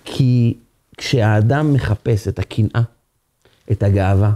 כי 0.05 0.57
כשהאדם 0.97 1.73
מחפש 1.73 2.27
את 2.27 2.39
הקנאה, 2.39 2.81
את 3.71 3.83
הגאווה, 3.83 4.33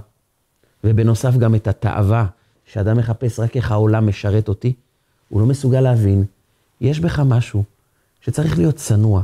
ובנוסף 0.83 1.37
גם 1.37 1.55
את 1.55 1.67
התאווה, 1.67 2.25
שאדם 2.65 2.97
מחפש 2.97 3.39
רק 3.39 3.55
איך 3.55 3.71
העולם 3.71 4.07
משרת 4.07 4.47
אותי, 4.47 4.73
הוא 5.29 5.41
לא 5.41 5.47
מסוגל 5.47 5.81
להבין, 5.81 6.23
יש 6.81 6.99
בך 6.99 7.19
משהו 7.19 7.63
שצריך 8.21 8.57
להיות 8.57 8.75
צנוע, 8.75 9.23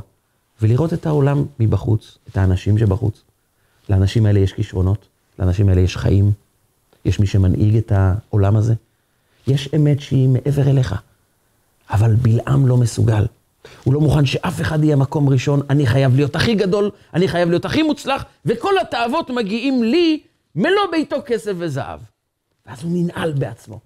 ולראות 0.62 0.94
את 0.94 1.06
העולם 1.06 1.46
מבחוץ, 1.60 2.18
את 2.30 2.38
האנשים 2.38 2.78
שבחוץ. 2.78 3.22
לאנשים 3.90 4.26
האלה 4.26 4.40
יש 4.40 4.54
כישרונות, 4.54 5.08
לאנשים 5.40 5.70
האלה 5.70 5.82
יש 5.82 5.98
חיים, 5.98 6.32
יש 7.06 7.20
מי 7.20 7.28
שמנהיג 7.28 7.78
את 7.78 7.92
העולם 7.92 8.56
הזה. 8.56 8.74
יש 9.48 9.70
אמת 9.76 10.00
שהיא 10.00 10.30
מעבר 10.30 10.70
אליך, 10.70 10.96
אבל 11.90 12.16
בלעם 12.16 12.68
לא 12.68 12.78
מסוגל. 12.78 13.26
הוא 13.84 13.93
לא 13.93 13.99
מוכן 14.01 14.25
שאף 14.25 14.62
אחד 14.62 14.84
יהיה 14.84 14.95
מקום 14.95 15.30
ראשון, 15.30 15.62
אני 15.69 15.86
חייב 15.86 16.15
להיות 16.15 16.36
הכי 16.36 16.56
גדול, 16.56 16.91
אני 17.13 17.28
חייב 17.28 17.49
להיות 17.49 17.65
הכי 17.65 17.84
מוצלח, 17.84 18.25
וכל 18.45 18.73
התאוות 18.82 19.30
מגיעים 19.30 19.84
לי 19.84 20.21
מלוא 20.56 20.91
ביתו 20.91 21.15
כסף 21.25 21.54
וזהב. 21.58 21.99
ואז 22.65 22.84
הוא 22.84 22.91
ננעל 22.93 23.32
בעצמו, 23.32 23.80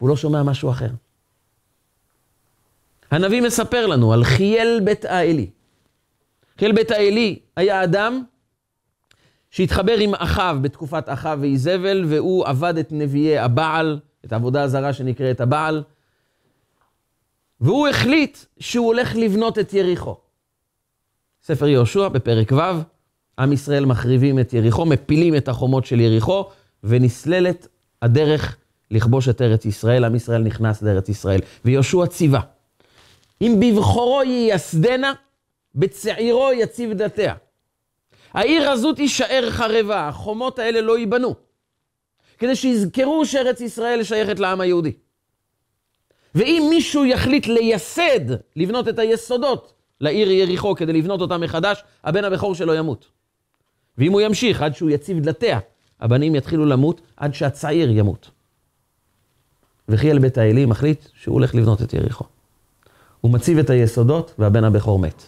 והוא 0.00 0.08
לא 0.08 0.16
שומע 0.16 0.42
משהו 0.42 0.70
אחר. 0.70 0.88
הנביא 3.10 3.42
מספר 3.42 3.86
לנו 3.86 4.12
על 4.12 4.24
חייל 4.24 4.80
בית 4.84 5.04
האלי. 5.04 5.50
חייל 6.58 6.72
בית 6.72 6.90
האלי 6.90 7.38
היה 7.56 7.84
אדם 7.84 8.22
שהתחבר 9.50 9.98
עם 9.98 10.14
אחיו 10.14 10.58
בתקופת 10.62 11.04
אחיו 11.06 11.38
ואיזבל, 11.40 12.04
והוא 12.08 12.46
עבד 12.46 12.78
את 12.78 12.88
נביאי 12.90 13.38
הבעל, 13.38 14.00
את 14.24 14.32
העבודה 14.32 14.62
הזרה 14.62 14.92
שנקראת 14.92 15.40
הבעל, 15.40 15.82
והוא 17.62 17.88
החליט 17.88 18.38
שהוא 18.58 18.86
הולך 18.86 19.16
לבנות 19.16 19.58
את 19.58 19.74
יריחו. 19.74 20.16
ספר 21.42 21.68
יהושע 21.68 22.08
בפרק 22.08 22.52
ו', 22.52 22.60
עם 23.38 23.52
ישראל 23.52 23.84
מחריבים 23.84 24.38
את 24.38 24.52
יריחו, 24.52 24.84
מפילים 24.84 25.36
את 25.36 25.48
החומות 25.48 25.86
של 25.86 26.00
יריחו, 26.00 26.44
ונסללת 26.84 27.68
הדרך 28.02 28.56
לכבוש 28.90 29.28
את 29.28 29.42
ארץ 29.42 29.64
ישראל, 29.64 30.04
עם 30.04 30.14
ישראל 30.14 30.42
נכנס 30.42 30.82
לארץ 30.82 31.08
ישראל. 31.08 31.40
ויהושע 31.64 32.06
ציווה, 32.06 32.40
אם 33.40 33.60
בבחורו 33.60 34.22
ייסדנה, 34.22 35.12
בצעירו 35.74 36.52
יציב 36.52 36.92
דתיה. 36.92 37.34
העיר 38.32 38.70
הזו 38.70 38.92
תישאר 38.92 39.50
חרבה, 39.50 40.08
החומות 40.08 40.58
האלה 40.58 40.80
לא 40.80 40.98
ייבנו. 40.98 41.34
כדי 42.38 42.56
שיזכרו 42.56 43.26
שארץ 43.26 43.60
ישראל 43.60 44.02
שייכת 44.02 44.38
לעם 44.38 44.60
היהודי. 44.60 44.92
ואם 46.34 46.66
מישהו 46.70 47.04
יחליט 47.04 47.46
לייסד, 47.46 48.36
לבנות 48.56 48.88
את 48.88 48.98
היסודות 48.98 49.72
לעיר 50.00 50.30
יריחו 50.30 50.74
כדי 50.74 50.92
לבנות 50.92 51.20
אותה 51.20 51.38
מחדש, 51.38 51.84
הבן 52.04 52.24
הבכור 52.24 52.54
שלו 52.54 52.74
ימות. 52.74 53.06
ואם 53.98 54.12
הוא 54.12 54.20
ימשיך 54.20 54.62
עד 54.62 54.74
שהוא 54.74 54.90
יציב 54.90 55.20
דלתיה, 55.20 55.58
הבנים 56.00 56.34
יתחילו 56.34 56.66
למות 56.66 57.00
עד 57.16 57.34
שהצעיר 57.34 57.90
ימות. 57.90 58.30
וחיאל 59.88 60.18
בית 60.18 60.38
האלי 60.38 60.66
מחליט 60.66 61.04
שהוא 61.14 61.34
הולך 61.34 61.54
לבנות 61.54 61.82
את 61.82 61.94
יריחו. 61.94 62.24
הוא 63.20 63.32
מציב 63.32 63.58
את 63.58 63.70
היסודות 63.70 64.34
והבן 64.38 64.64
הבכור 64.64 64.98
מת. 64.98 65.22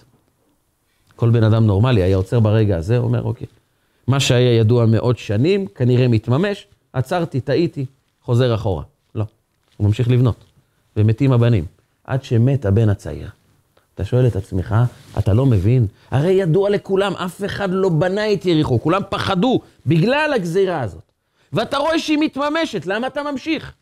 כל 1.16 1.30
בן 1.30 1.44
אדם 1.44 1.66
נורמלי 1.66 2.02
היה 2.02 2.16
עוצר 2.16 2.40
ברגע 2.40 2.76
הזה, 2.76 2.98
אומר, 2.98 3.22
אוקיי, 3.22 3.46
מה 4.06 4.20
שהיה 4.20 4.56
ידוע 4.56 4.86
מאות 4.86 5.18
שנים, 5.18 5.66
כנראה 5.66 6.08
מתממש, 6.08 6.66
עצרתי, 6.92 7.40
טעיתי, 7.40 7.86
חוזר 8.22 8.54
אחורה. 8.54 8.82
לא, 9.14 9.24
הוא 9.76 9.86
ממשיך 9.86 10.10
לבנות, 10.10 10.44
ומתים 10.96 11.32
הבנים, 11.32 11.64
עד 12.04 12.24
שמת 12.24 12.66
הבן 12.66 12.88
הצעיר. 12.88 13.28
אתה 13.94 14.04
שואל 14.04 14.26
את 14.26 14.36
עצמך, 14.36 14.74
אתה 15.18 15.32
לא 15.32 15.46
מבין? 15.46 15.86
הרי 16.10 16.32
ידוע 16.32 16.70
לכולם, 16.70 17.12
אף 17.14 17.44
אחד 17.44 17.68
לא 17.72 17.88
בנה 17.88 18.32
את 18.32 18.46
יריחו, 18.46 18.80
כולם 18.80 19.02
פחדו 19.10 19.60
בגלל 19.86 20.32
הגזירה 20.34 20.80
הזאת. 20.80 21.02
ואתה 21.52 21.76
רואה 21.76 21.98
שהיא 21.98 22.18
מתממשת, 22.20 22.86
למה 22.86 23.06
אתה 23.06 23.22
ממשיך? 23.22 23.72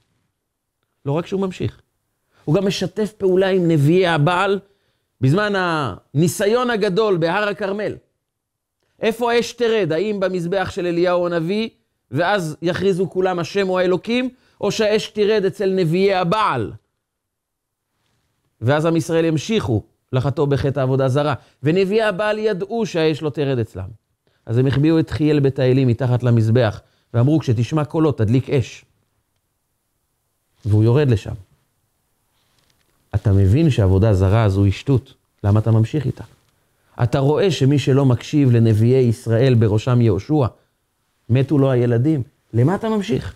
לא 1.07 1.13
רק 1.13 1.27
שהוא 1.27 1.41
ממשיך, 1.41 1.81
הוא 2.45 2.55
גם 2.55 2.67
משתף 2.67 3.13
פעולה 3.13 3.49
עם 3.49 3.69
נביאי 3.69 4.07
הבעל 4.07 4.59
בזמן 5.21 5.53
הניסיון 5.57 6.71
הגדול 6.71 7.17
בהר 7.17 7.49
הכרמל. 7.49 7.95
איפה 9.01 9.33
האש 9.33 9.53
תרד? 9.53 9.93
האם 9.93 10.21
במזבח 10.21 10.71
של 10.71 10.87
אליהו 10.87 11.27
הנביא, 11.27 11.69
ואז 12.11 12.57
יכריזו 12.63 13.11
כולם 13.11 13.39
השם 13.39 13.67
הוא 13.67 13.79
האלוקים, 13.79 14.29
או 14.61 14.73
שהאש 14.73 15.09
תרד 15.09 15.45
אצל 15.45 15.71
נביאי 15.71 16.15
הבעל? 16.15 16.73
ואז 18.63 18.87
עם 18.87 18.97
ישראל 18.97 19.25
ימשיכו 19.25 19.83
לחטוא 20.13 20.47
בחטא 20.47 20.81
העבודה 20.81 21.09
זרה. 21.09 21.35
ונביאי 21.63 22.03
הבעל 22.03 22.39
ידעו 22.39 22.87
שהאש 22.87 23.23
לא 23.23 23.31
תרד 23.31 23.59
אצלם. 23.59 23.89
אז 24.47 24.59
הם 24.59 24.67
החביאו 24.67 24.99
את 24.99 25.11
חייל 25.11 25.41
בית 25.41 25.59
האלים 25.59 25.89
מתחת 25.89 26.23
למזבח, 26.23 26.81
ואמרו, 27.15 27.39
כשתשמע 27.39 27.85
קולות, 27.85 28.19
תדליק 28.19 28.51
אש. 28.51 28.85
והוא 30.65 30.85
יורד 30.85 31.09
לשם. 31.11 31.35
אתה 33.15 33.33
מבין 33.33 33.71
שעבודה 33.71 34.15
זרה 34.15 34.45
הזו 34.45 34.65
היא 34.65 34.73
שטות, 34.73 35.15
למה 35.45 35.61
אתה 35.61 35.71
ממשיך 35.71 36.07
איתה? 36.07 36.25
אתה 37.03 37.19
רואה 37.19 37.51
שמי 37.51 37.79
שלא 37.79 38.05
מקשיב 38.05 38.51
לנביאי 38.51 39.03
ישראל, 39.03 39.55
בראשם 39.55 40.01
יהושע, 40.01 40.47
מתו 41.29 41.59
לו 41.59 41.71
הילדים, 41.71 42.23
למה 42.55 42.75
אתה 42.75 42.89
ממשיך? 42.89 43.35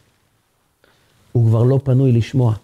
הוא 1.33 1.49
כבר 1.49 1.63
לא 1.63 1.81
פנוי 1.85 2.13
לשמוע. 2.13 2.55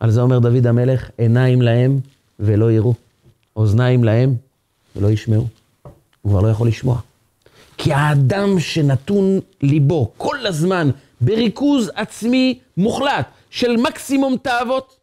על 0.00 0.10
זה 0.10 0.20
אומר 0.20 0.38
דוד 0.38 0.66
המלך, 0.66 1.10
עיניים 1.18 1.62
להם 1.62 2.00
ולא 2.40 2.72
יראו, 2.72 2.94
אוזניים 3.56 4.04
להם 4.04 4.34
ולא 4.96 5.08
ישמעו. 5.08 5.46
הוא 6.22 6.30
כבר 6.30 6.40
לא 6.40 6.48
יכול 6.48 6.68
לשמוע. 6.68 7.00
כי 7.78 7.92
האדם 7.92 8.60
שנתון 8.60 9.40
ליבו 9.62 10.12
כל 10.16 10.46
הזמן 10.46 10.90
בריכוז 11.20 11.90
עצמי 11.94 12.58
מוחלט 12.76 13.26
של 13.50 13.76
מקסימום 13.76 14.36
תאוות, 14.42 14.96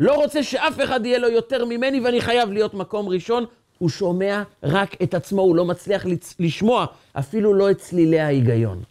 לא 0.00 0.14
רוצה 0.14 0.42
שאף 0.42 0.80
אחד 0.84 1.06
יהיה 1.06 1.18
לו 1.18 1.28
יותר 1.28 1.64
ממני 1.64 2.00
ואני 2.00 2.20
חייב 2.20 2.50
להיות 2.50 2.74
מקום 2.74 3.08
ראשון. 3.08 3.44
הוא 3.78 3.88
שומע 3.88 4.42
רק 4.62 5.02
את 5.02 5.14
עצמו, 5.14 5.42
הוא 5.42 5.56
לא 5.56 5.64
מצליח 5.64 6.06
לשמוע 6.38 6.86
אפילו 7.12 7.54
לא 7.54 7.70
את 7.70 7.78
צלילי 7.78 8.20
ההיגיון. 8.20 8.82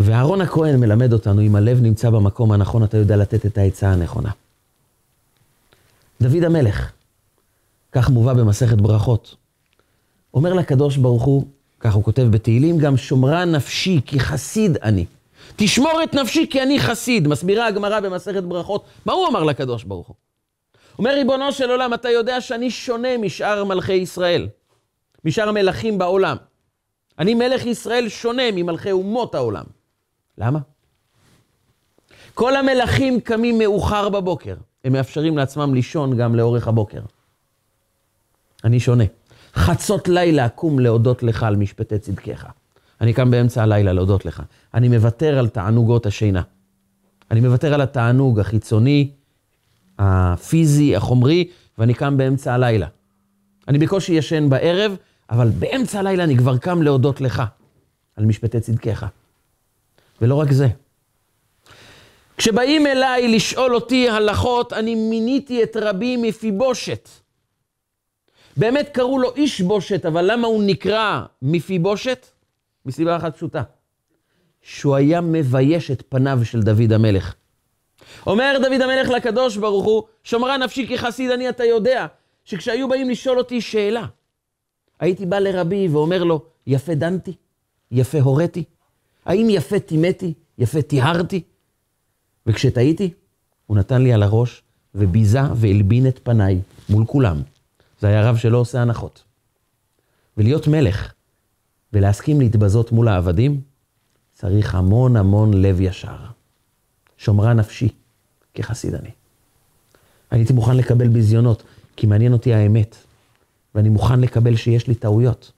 ואהרון 0.00 0.40
הכהן 0.40 0.80
מלמד 0.80 1.12
אותנו, 1.12 1.42
אם 1.42 1.56
הלב 1.56 1.80
נמצא 1.80 2.10
במקום 2.10 2.52
הנכון, 2.52 2.84
אתה 2.84 2.96
יודע 2.96 3.16
לתת 3.16 3.46
את 3.46 3.58
העצה 3.58 3.92
הנכונה. 3.92 4.30
דוד 6.20 6.44
המלך, 6.44 6.92
כך 7.92 8.10
מובא 8.10 8.32
במסכת 8.32 8.76
ברכות, 8.76 9.34
אומר 10.34 10.54
לקדוש 10.54 10.96
ברוך 10.96 11.22
הוא, 11.22 11.46
כך 11.80 11.94
הוא 11.94 12.04
כותב 12.04 12.22
בתהילים, 12.22 12.78
גם 12.78 12.96
שומרה 12.96 13.44
נפשי 13.44 14.00
כי 14.06 14.20
חסיד 14.20 14.76
אני. 14.76 15.04
תשמור 15.56 16.02
את 16.04 16.14
נפשי 16.14 16.46
כי 16.50 16.62
אני 16.62 16.80
חסיד. 16.80 17.28
מסבירה 17.28 17.66
הגמרא 17.66 18.00
במסכת 18.00 18.42
ברכות. 18.42 18.84
מה 19.06 19.12
הוא 19.12 19.28
אמר 19.28 19.42
לקדוש 19.42 19.84
ברוך 19.84 20.06
הוא? 20.06 20.16
אומר 20.98 21.10
ריבונו 21.10 21.52
של 21.52 21.70
עולם, 21.70 21.94
אתה 21.94 22.10
יודע 22.10 22.40
שאני 22.40 22.70
שונה 22.70 23.18
משאר 23.18 23.64
מלכי 23.64 23.92
ישראל, 23.92 24.48
משאר 25.24 25.48
המלכים 25.48 25.98
בעולם. 25.98 26.36
אני 27.18 27.34
מלך 27.34 27.66
ישראל 27.66 28.08
שונה 28.08 28.42
ממלכי 28.52 28.92
אומות 28.92 29.34
העולם. 29.34 29.64
למה? 30.38 30.58
כל 32.34 32.56
המלכים 32.56 33.20
קמים 33.20 33.58
מאוחר 33.58 34.08
בבוקר. 34.08 34.54
הם 34.84 34.92
מאפשרים 34.92 35.36
לעצמם 35.38 35.74
לישון 35.74 36.16
גם 36.16 36.34
לאורך 36.34 36.68
הבוקר. 36.68 37.00
אני 38.64 38.80
שונה. 38.80 39.04
חצות 39.54 40.08
לילה 40.08 40.46
אקום 40.46 40.78
להודות 40.78 41.22
לך 41.22 41.42
על 41.42 41.56
משפטי 41.56 41.98
צדקך. 41.98 42.46
אני 43.00 43.12
קם 43.12 43.30
באמצע 43.30 43.62
הלילה 43.62 43.92
להודות 43.92 44.24
לך. 44.24 44.42
אני 44.74 44.88
מוותר 44.88 45.38
על 45.38 45.48
תענוגות 45.48 46.06
השינה. 46.06 46.42
אני 47.30 47.40
מוותר 47.40 47.74
על 47.74 47.80
התענוג 47.80 48.40
החיצוני, 48.40 49.10
הפיזי, 49.98 50.96
החומרי, 50.96 51.48
ואני 51.78 51.94
קם 51.94 52.16
באמצע 52.16 52.54
הלילה. 52.54 52.86
אני 53.68 53.78
בקושי 53.78 54.12
ישן 54.12 54.48
בערב, 54.48 54.96
אבל 55.30 55.48
באמצע 55.48 55.98
הלילה 55.98 56.24
אני 56.24 56.36
כבר 56.36 56.58
קם 56.58 56.82
להודות 56.82 57.20
לך 57.20 57.42
על 58.16 58.24
משפטי 58.24 58.60
צדקיך. 58.60 59.06
ולא 60.20 60.34
רק 60.34 60.52
זה. 60.52 60.66
כשבאים 62.36 62.86
אליי 62.86 63.28
לשאול 63.28 63.74
אותי 63.74 64.08
הלכות, 64.08 64.72
אני 64.72 64.94
מיניתי 64.94 65.62
את 65.62 65.76
רבי 65.80 66.16
מפיבושת. 66.16 67.08
באמת 68.56 68.88
קראו 68.92 69.18
לו 69.18 69.34
איש 69.34 69.60
בושת, 69.60 70.06
אבל 70.06 70.32
למה 70.32 70.46
הוא 70.46 70.62
נקרא 70.66 71.22
מפיבושת? 71.42 72.26
מסיבה 72.86 73.16
אחת 73.16 73.36
פשוטה. 73.36 73.62
שהוא 74.62 74.94
היה 74.94 75.20
מבייש 75.20 75.90
את 75.90 76.02
פניו 76.08 76.38
של 76.44 76.60
דוד 76.62 76.92
המלך. 76.92 77.34
אומר 78.26 78.56
דוד 78.62 78.80
המלך 78.80 79.08
לקדוש 79.08 79.56
ברוך 79.56 79.84
הוא, 79.84 80.02
שומרה 80.24 80.56
נפשי 80.56 80.86
כחסיד 80.86 81.30
אני, 81.30 81.48
אתה 81.48 81.64
יודע, 81.64 82.06
שכשהיו 82.44 82.88
באים 82.88 83.10
לשאול 83.10 83.38
אותי 83.38 83.60
שאלה, 83.60 84.06
הייתי 85.00 85.26
בא 85.26 85.38
לרבי 85.38 85.88
ואומר 85.88 86.24
לו, 86.24 86.44
יפה 86.66 86.94
דנתי, 86.94 87.34
יפה 87.90 88.20
הוריתי, 88.20 88.64
האם 89.26 89.46
יפה 89.50 89.78
טימאתי, 89.78 90.34
יפה 90.58 90.82
טיהרתי? 90.82 91.42
וכשטעיתי, 92.46 93.10
הוא 93.66 93.76
נתן 93.76 94.02
לי 94.02 94.12
על 94.12 94.22
הראש 94.22 94.62
וביזה 94.94 95.40
והלבין 95.54 96.08
את 96.08 96.20
פניי 96.22 96.60
מול 96.88 97.06
כולם. 97.06 97.42
זה 98.00 98.06
היה 98.08 98.30
רב 98.30 98.36
שלא 98.36 98.58
עושה 98.58 98.82
הנחות. 98.82 99.22
ולהיות 100.36 100.68
מלך 100.68 101.12
ולהסכים 101.92 102.40
להתבזות 102.40 102.92
מול 102.92 103.08
העבדים, 103.08 103.60
צריך 104.32 104.74
המון 104.74 105.16
המון 105.16 105.54
לב 105.54 105.80
ישר. 105.80 106.16
שומרה 107.16 107.54
נפשי, 107.54 107.88
כחסיד 108.54 108.94
אני. 108.94 109.10
הייתי 110.30 110.52
מוכן 110.52 110.76
לקבל 110.76 111.08
ביזיונות, 111.08 111.62
כי 111.96 112.06
מעניין 112.06 112.32
אותי 112.32 112.54
האמת, 112.54 112.96
ואני 113.74 113.88
מוכן 113.88 114.20
לקבל 114.20 114.56
שיש 114.56 114.86
לי 114.88 114.94
טעויות. 114.94 115.52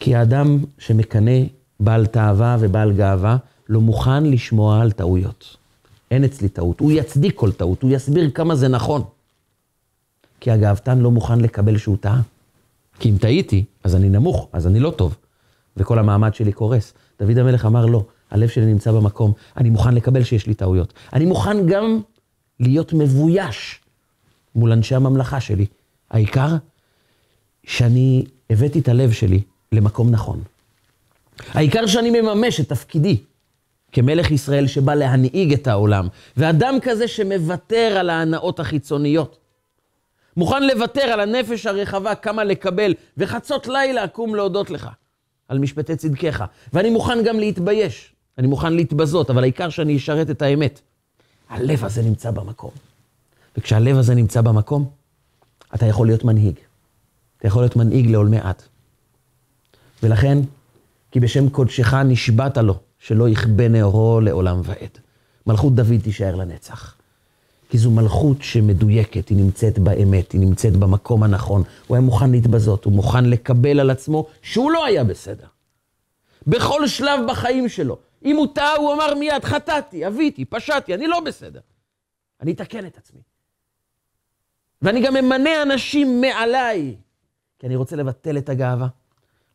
כי 0.00 0.14
האדם 0.14 0.58
שמקנא 0.78 1.40
בעל 1.80 2.06
תאווה 2.06 2.56
ובעל 2.60 2.92
גאווה, 2.92 3.36
לא 3.68 3.80
מוכן 3.80 4.24
לשמוע 4.24 4.80
על 4.80 4.92
טעויות. 4.92 5.56
אין 6.10 6.24
אצלי 6.24 6.48
טעות, 6.48 6.80
הוא 6.80 6.92
יצדיק 6.92 7.34
כל 7.34 7.52
טעות, 7.52 7.82
הוא 7.82 7.90
יסביר 7.94 8.30
כמה 8.30 8.54
זה 8.54 8.68
נכון. 8.68 9.02
כי 10.40 10.50
הגאוותן 10.50 10.98
לא 10.98 11.10
מוכן 11.10 11.40
לקבל 11.40 11.78
שהוא 11.78 11.96
טעה. 12.00 12.20
כי 12.98 13.10
אם 13.10 13.16
טעיתי, 13.18 13.64
אז 13.84 13.96
אני 13.96 14.08
נמוך, 14.08 14.48
אז 14.52 14.66
אני 14.66 14.80
לא 14.80 14.90
טוב, 14.90 15.16
וכל 15.76 15.98
המעמד 15.98 16.34
שלי 16.34 16.52
קורס. 16.52 16.94
דוד 17.20 17.38
המלך 17.38 17.66
אמר 17.66 17.86
לא, 17.86 18.04
הלב 18.30 18.48
שלי 18.48 18.66
נמצא 18.66 18.92
במקום, 18.92 19.32
אני 19.56 19.70
מוכן 19.70 19.94
לקבל 19.94 20.24
שיש 20.24 20.46
לי 20.46 20.54
טעויות. 20.54 20.92
אני 21.12 21.24
מוכן 21.26 21.66
גם 21.66 22.00
להיות 22.60 22.92
מבויש 22.92 23.80
מול 24.54 24.72
אנשי 24.72 24.94
הממלכה 24.94 25.40
שלי. 25.40 25.66
העיקר 26.10 26.56
שאני 27.64 28.24
הבאתי 28.50 28.78
את 28.78 28.88
הלב 28.88 29.12
שלי 29.12 29.42
למקום 29.72 30.10
נכון. 30.10 30.42
העיקר 31.48 31.86
שאני 31.86 32.20
מממש 32.20 32.60
את 32.60 32.68
תפקידי 32.68 33.16
כמלך 33.92 34.30
ישראל 34.30 34.66
שבא 34.66 34.94
להנהיג 34.94 35.52
את 35.52 35.66
העולם, 35.66 36.08
ואדם 36.36 36.74
כזה 36.82 37.08
שמוותר 37.08 37.96
על 37.98 38.10
ההנאות 38.10 38.60
החיצוניות. 38.60 39.38
מוכן 40.36 40.62
לוותר 40.62 41.02
על 41.02 41.20
הנפש 41.20 41.66
הרחבה, 41.66 42.14
כמה 42.14 42.44
לקבל, 42.44 42.94
וחצות 43.16 43.66
לילה 43.66 44.04
אקום 44.04 44.34
להודות 44.34 44.70
לך 44.70 44.88
על 45.48 45.58
משפטי 45.58 45.96
צדקיך. 45.96 46.44
ואני 46.72 46.90
מוכן 46.90 47.24
גם 47.24 47.38
להתבייש, 47.38 48.12
אני 48.38 48.46
מוכן 48.46 48.72
להתבזות, 48.72 49.30
אבל 49.30 49.42
העיקר 49.42 49.68
שאני 49.68 49.96
אשרת 49.96 50.30
את 50.30 50.42
האמת. 50.42 50.80
הלב 51.48 51.84
הזה 51.84 52.02
נמצא 52.02 52.30
במקום. 52.30 52.70
וכשהלב 53.56 53.98
הזה 53.98 54.14
נמצא 54.14 54.40
במקום, 54.40 54.90
אתה 55.74 55.86
יכול 55.86 56.06
להיות 56.06 56.24
מנהיג. 56.24 56.54
אתה 57.38 57.46
יכול 57.46 57.62
להיות 57.62 57.76
מנהיג 57.76 58.10
לעולמי 58.10 58.38
עד. 58.38 58.62
ולכן, 60.02 60.38
כי 61.16 61.20
בשם 61.20 61.48
קודשך 61.48 61.94
נשבעת 61.94 62.58
לו, 62.58 62.78
שלא 62.98 63.28
יכבה 63.28 63.68
נאורו 63.68 64.20
לעולם 64.20 64.60
ועד. 64.64 64.98
מלכות 65.46 65.74
דוד 65.74 66.00
תישאר 66.02 66.34
לנצח. 66.34 66.94
כי 67.70 67.78
זו 67.78 67.90
מלכות 67.90 68.42
שמדויקת, 68.42 69.28
היא 69.28 69.38
נמצאת 69.38 69.78
באמת, 69.78 70.32
היא 70.32 70.40
נמצאת 70.40 70.76
במקום 70.76 71.22
הנכון. 71.22 71.62
הוא 71.86 71.96
היה 71.96 72.04
מוכן 72.04 72.30
להתבזות, 72.30 72.84
הוא 72.84 72.92
מוכן 72.92 73.24
לקבל 73.24 73.80
על 73.80 73.90
עצמו 73.90 74.26
שהוא 74.42 74.70
לא 74.70 74.86
היה 74.86 75.04
בסדר. 75.04 75.46
בכל 76.46 76.86
שלב 76.86 77.20
בחיים 77.28 77.68
שלו. 77.68 77.98
אם 78.24 78.36
הוא 78.36 78.46
טעה, 78.54 78.76
הוא 78.76 78.92
אמר 78.92 79.14
מיד, 79.14 79.44
חטאתי, 79.44 80.06
אביתי, 80.06 80.44
פשעתי, 80.44 80.94
אני 80.94 81.06
לא 81.06 81.20
בסדר. 81.20 81.60
אני 82.40 82.52
אתקן 82.52 82.86
את 82.86 82.98
עצמי. 82.98 83.20
ואני 84.82 85.06
גם 85.06 85.14
ממנה 85.14 85.62
אנשים 85.62 86.20
מעליי, 86.20 86.96
כי 87.58 87.66
אני 87.66 87.76
רוצה 87.76 87.96
לבטל 87.96 88.38
את 88.38 88.48
הגאווה, 88.48 88.88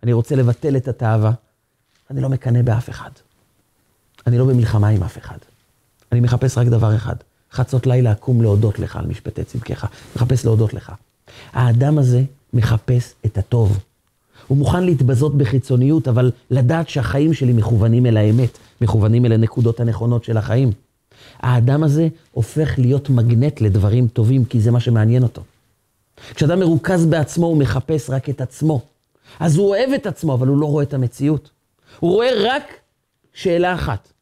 אני 0.03 0.13
רוצה 0.13 0.35
לבטל 0.35 0.77
את 0.77 0.87
התאווה, 0.87 1.31
אני 2.11 2.21
לא 2.21 2.29
מקנא 2.29 2.61
באף 2.61 2.89
אחד. 2.89 3.09
אני 4.27 4.37
לא 4.37 4.45
במלחמה 4.45 4.87
עם 4.87 5.03
אף 5.03 5.17
אחד. 5.17 5.37
אני 6.11 6.19
מחפש 6.19 6.57
רק 6.57 6.67
דבר 6.67 6.95
אחד, 6.95 7.15
חצות 7.51 7.87
לילה 7.87 8.11
אקום 8.11 8.41
להודות 8.41 8.79
לך 8.79 8.95
על 8.95 9.05
משפטי 9.05 9.43
צדקך. 9.43 9.85
מחפש 10.15 10.45
להודות 10.45 10.73
לך. 10.73 10.91
האדם 11.53 11.97
הזה 11.97 12.23
מחפש 12.53 13.13
את 13.25 13.37
הטוב. 13.37 13.79
הוא 14.47 14.57
מוכן 14.57 14.83
להתבזות 14.83 15.37
בחיצוניות, 15.37 16.07
אבל 16.07 16.31
לדעת 16.49 16.89
שהחיים 16.89 17.33
שלי 17.33 17.53
מכוונים 17.53 18.05
אל 18.05 18.17
האמת, 18.17 18.57
מכוונים 18.81 19.25
אל 19.25 19.31
הנקודות 19.31 19.79
הנכונות 19.79 20.23
של 20.23 20.37
החיים. 20.37 20.71
האדם 21.39 21.83
הזה 21.83 22.07
הופך 22.31 22.79
להיות 22.79 23.09
מגנט 23.09 23.61
לדברים 23.61 24.07
טובים, 24.07 24.45
כי 24.45 24.61
זה 24.61 24.71
מה 24.71 24.79
שמעניין 24.79 25.23
אותו. 25.23 25.43
כשאדם 26.35 26.59
מרוכז 26.59 27.05
בעצמו, 27.05 27.45
הוא 27.45 27.57
מחפש 27.57 28.09
רק 28.09 28.29
את 28.29 28.41
עצמו. 28.41 28.81
אז 29.39 29.57
הוא 29.57 29.67
אוהב 29.67 29.89
את 29.95 30.05
עצמו, 30.05 30.33
אבל 30.33 30.47
הוא 30.47 30.57
לא 30.57 30.65
רואה 30.65 30.83
את 30.83 30.93
המציאות. 30.93 31.49
הוא 31.99 32.11
רואה 32.11 32.29
רק 32.43 32.63
שאלה 33.33 33.73
אחת. 33.75 34.13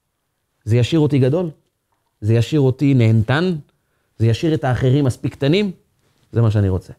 זה 0.64 0.78
ישאיר 0.78 1.00
אותי 1.00 1.20
גדול? 1.20 1.50
זה 2.22 2.34
ישאיר 2.34 2.62
אותי 2.62 2.94
נהנתן? 2.94 3.56
זה 4.18 4.28
ישאיר 4.28 4.54
את 4.54 4.64
האחרים 4.64 5.06
מספיק 5.06 5.34
קטנים? 5.34 5.72
זה 6.32 6.42
מה 6.42 6.52
שאני 6.52 6.70
רוצה. 6.70 6.94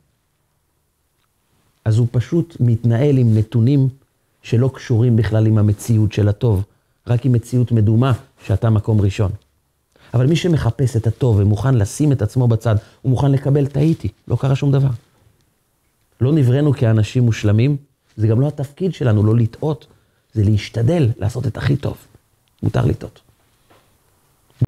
אז 1.84 1.98
הוא 1.98 2.06
פשוט 2.10 2.56
מתנהל 2.60 3.18
עם 3.18 3.38
נתונים 3.38 3.88
שלא 4.42 4.70
קשורים 4.74 5.16
בכלל 5.16 5.46
עם 5.46 5.58
המציאות 5.58 6.12
של 6.12 6.28
הטוב, 6.28 6.64
רק 7.06 7.26
עם 7.26 7.32
מציאות 7.32 7.72
מדומה 7.72 8.12
שאתה 8.46 8.70
מקום 8.70 9.00
ראשון. 9.00 9.30
אבל 10.14 10.26
מי 10.26 10.36
שמחפש 10.36 10.96
את 10.96 11.06
הטוב 11.06 11.36
ומוכן 11.38 11.74
לשים 11.74 12.12
את 12.12 12.22
עצמו 12.22 12.48
בצד, 12.48 12.76
הוא 13.02 13.10
מוכן 13.10 13.32
לקבל, 13.32 13.66
טעיתי, 13.66 14.08
לא 14.28 14.36
קרה 14.36 14.56
שום 14.56 14.72
דבר. 14.72 14.88
לא 16.20 16.32
נבראנו 16.32 16.72
כאנשים 16.72 17.22
מושלמים, 17.22 17.76
זה 18.16 18.26
גם 18.26 18.40
לא 18.40 18.48
התפקיד 18.48 18.94
שלנו, 18.94 19.24
לא 19.24 19.36
לטעות, 19.36 19.86
זה 20.34 20.44
להשתדל 20.44 21.08
לעשות 21.16 21.46
את 21.46 21.56
הכי 21.56 21.76
טוב. 21.76 21.96
מותר 22.62 22.84
לטעות. 22.84 23.20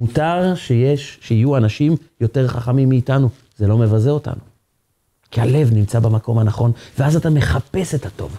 מותר 0.01 0.55
שיש, 0.55 1.19
שיהיו 1.21 1.57
אנשים 1.57 1.97
יותר 2.21 2.49
חכמים 2.49 2.89
מאיתנו, 2.89 3.29
זה 3.57 3.67
לא 3.67 3.79
מבזה 3.79 4.11
אותנו. 4.11 4.41
כי 5.31 5.41
הלב 5.41 5.73
נמצא 5.73 6.01
במקום 6.01 6.39
הנכון, 6.39 6.73
ואז 6.99 7.17
אתה 7.17 7.31
מחפש 7.31 7.95
את 7.95 8.07
הטוב. 8.07 8.39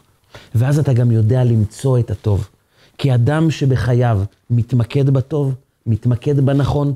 ואז 0.55 0.79
אתה 0.79 0.93
גם 0.93 1.11
יודע 1.11 1.43
למצוא 1.43 1.99
את 1.99 2.11
הטוב. 2.11 2.49
כי 2.97 3.13
אדם 3.13 3.51
שבחייו 3.51 4.23
מתמקד 4.49 5.09
בטוב, 5.09 5.55
מתמקד 5.85 6.39
בנכון, 6.39 6.93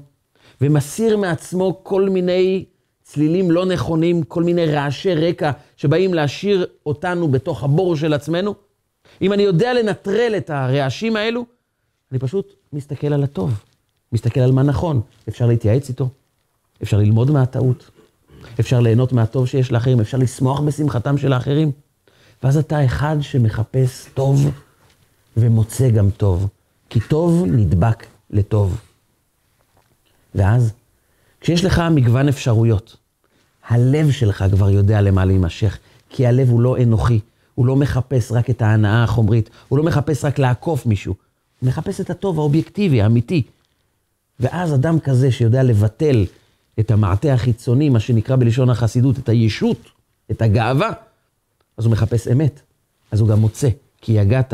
ומסיר 0.62 1.18
מעצמו 1.18 1.80
כל 1.84 2.10
מיני 2.10 2.66
צלילים 3.04 3.52
לא 3.52 3.66
נכונים, 3.66 4.24
כל 4.24 4.44
מיני 4.44 4.66
רעשי 4.66 5.14
רקע 5.14 5.52
שבאים 5.78 6.14
להשאיר 6.14 6.66
אותנו 6.86 7.28
בתוך 7.28 7.64
הבור 7.64 7.96
של 7.96 8.14
עצמנו, 8.14 8.56
אם 9.22 9.34
אני 9.34 9.44
יודע 9.44 9.74
לנטרל 9.74 10.34
את 10.38 10.50
הרעשים 10.50 11.16
האלו, 11.16 11.46
אני 12.12 12.20
פשוט 12.20 12.54
מסתכל 12.74 13.14
על 13.14 13.24
הטוב, 13.24 13.64
מסתכל 14.12 14.40
על 14.40 14.52
מה 14.52 14.64
נכון. 14.64 15.02
אפשר 15.30 15.46
להתייעץ 15.46 15.90
איתו, 15.90 16.10
אפשר 16.84 16.98
ללמוד 16.98 17.32
מהטעות, 17.32 17.90
אפשר 18.60 18.80
ליהנות 18.80 19.14
מהטוב 19.14 19.48
שיש 19.48 19.72
לאחרים, 19.72 20.00
אפשר 20.00 20.18
לשמוח 20.18 20.60
בשמחתם 20.60 21.18
של 21.18 21.34
האחרים. 21.34 21.72
ואז 22.44 22.58
אתה 22.58 22.86
אחד 22.86 23.18
שמחפש 23.22 24.06
טוב 24.14 24.52
ומוצא 25.38 25.90
גם 25.90 26.10
טוב, 26.10 26.48
כי 26.90 27.00
טוב 27.00 27.46
נדבק 27.46 28.06
לטוב. 28.30 28.82
ואז, 30.36 30.74
כשיש 31.42 31.66
לך 31.66 31.82
מגוון 31.92 32.28
אפשרויות, 32.28 32.98
הלב 33.68 34.12
שלך 34.12 34.46
כבר 34.52 34.70
יודע 34.70 35.02
למה 35.02 35.26
להימשך, 35.26 35.78
כי 36.10 36.28
הלב 36.28 36.50
הוא 36.50 36.62
לא 36.62 36.78
אנוכי, 36.84 37.20
הוא 37.58 37.66
לא 37.66 37.76
מחפש 37.76 38.32
רק 38.32 38.50
את 38.50 38.62
ההנאה 38.62 39.04
החומרית, 39.04 39.50
הוא 39.68 39.78
לא 39.78 39.84
מחפש 39.84 40.26
רק 40.26 40.40
לעקוף 40.40 40.86
מישהו, 40.86 41.16
הוא 41.60 41.68
מחפש 41.68 42.02
את 42.02 42.10
הטוב 42.10 42.40
האובייקטיבי, 42.40 43.02
האמיתי. 43.02 43.44
ואז 44.40 44.74
אדם 44.76 45.00
כזה 45.00 45.32
שיודע 45.32 45.64
לבטל 45.64 46.26
את 46.80 46.92
המעטה 46.92 47.34
החיצוני, 47.34 47.90
מה 47.90 48.00
שנקרא 48.00 48.36
בלשון 48.36 48.70
החסידות, 48.70 49.20
את 49.20 49.30
הישות, 49.30 49.78
את 50.32 50.42
הגאווה, 50.42 50.90
אז 51.78 51.86
הוא 51.86 51.92
מחפש 51.92 52.28
אמת. 52.28 52.62
אז 53.12 53.20
הוא 53.20 53.30
גם 53.30 53.40
מוצא, 53.40 53.70
כי 54.02 54.12
יגעת 54.12 54.54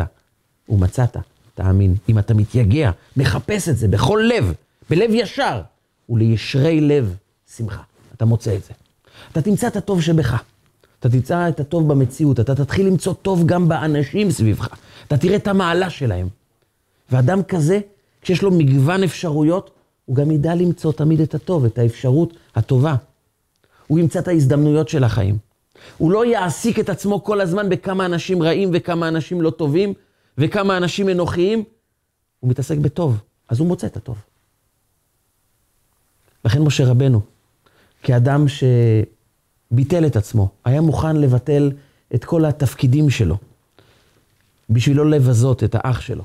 ומצאת, 0.70 1.18
תאמין. 1.54 1.96
אם 2.10 2.20
אתה 2.20 2.34
מתייגע, 2.34 2.92
מחפש 3.18 3.70
את 3.70 3.78
זה 3.78 3.88
בכל 3.88 4.30
לב, 4.36 4.54
בלב 4.90 5.10
ישר, 5.14 5.62
ולישרי 6.10 6.82
לב 6.82 7.16
שמחה. 7.58 7.82
אתה 8.14 8.26
מוצא 8.26 8.56
את 8.56 8.64
זה. 8.64 8.74
אתה 9.32 9.42
תמצא 9.42 9.68
את 9.68 9.76
הטוב 9.76 10.02
שבך. 10.02 10.44
אתה 11.04 11.12
תמצא 11.12 11.50
את 11.50 11.60
הטוב 11.60 11.88
במציאות, 11.88 12.40
אתה 12.40 12.56
תתחיל 12.56 12.88
למצוא 12.88 13.14
טוב 13.14 13.46
גם 13.46 13.68
באנשים 13.68 14.32
סביבך. 14.32 14.68
אתה 15.08 15.18
תראה 15.18 15.36
את 15.36 15.48
המעלה 15.48 15.90
שלהם. 15.90 16.28
ואדם 17.12 17.44
כזה, 17.44 17.80
כשיש 18.22 18.42
לו 18.42 18.52
מגוון 18.52 19.04
אפשרויות, 19.04 19.72
הוא 20.06 20.16
גם 20.16 20.32
ידע 20.32 20.56
למצוא 20.56 20.92
תמיד 20.92 21.22
את 21.22 21.36
הטוב, 21.36 21.66
את 21.66 21.78
האפשרות 21.78 22.34
הטובה. 22.56 22.96
הוא 23.88 24.00
ימצא 24.00 24.20
את 24.20 24.28
ההזדמנויות 24.28 24.90
של 24.90 25.04
החיים. 25.04 25.38
הוא 25.98 26.12
לא 26.12 26.26
יעסיק 26.26 26.80
את 26.80 26.90
עצמו 26.90 27.24
כל 27.24 27.42
הזמן 27.42 27.70
בכמה 27.70 28.06
אנשים 28.06 28.44
רעים 28.44 28.70
וכמה 28.74 29.08
אנשים 29.08 29.42
לא 29.42 29.50
טובים 29.50 29.94
וכמה 30.38 30.78
אנשים 30.78 31.10
אנוכיים. 31.10 31.64
הוא 32.40 32.50
מתעסק 32.50 32.78
בטוב, 32.78 33.18
אז 33.50 33.60
הוא 33.60 33.68
מוצא 33.68 33.88
את 33.88 33.98
הטוב. 33.98 34.18
לכן 36.46 36.62
משה 36.62 36.86
רבנו, 36.86 37.22
כאדם 38.04 38.46
שביטל 39.74 40.06
את 40.06 40.16
עצמו, 40.16 40.50
היה 40.66 40.82
מוכן 40.82 41.16
לבטל 41.16 41.72
את 42.16 42.26
כל 42.26 42.46
התפקידים 42.46 43.10
שלו, 43.10 43.38
בשביל 44.70 44.98
לא 44.98 45.10
לבזות 45.10 45.64
את 45.64 45.76
האח 45.80 46.02
שלו. 46.02 46.24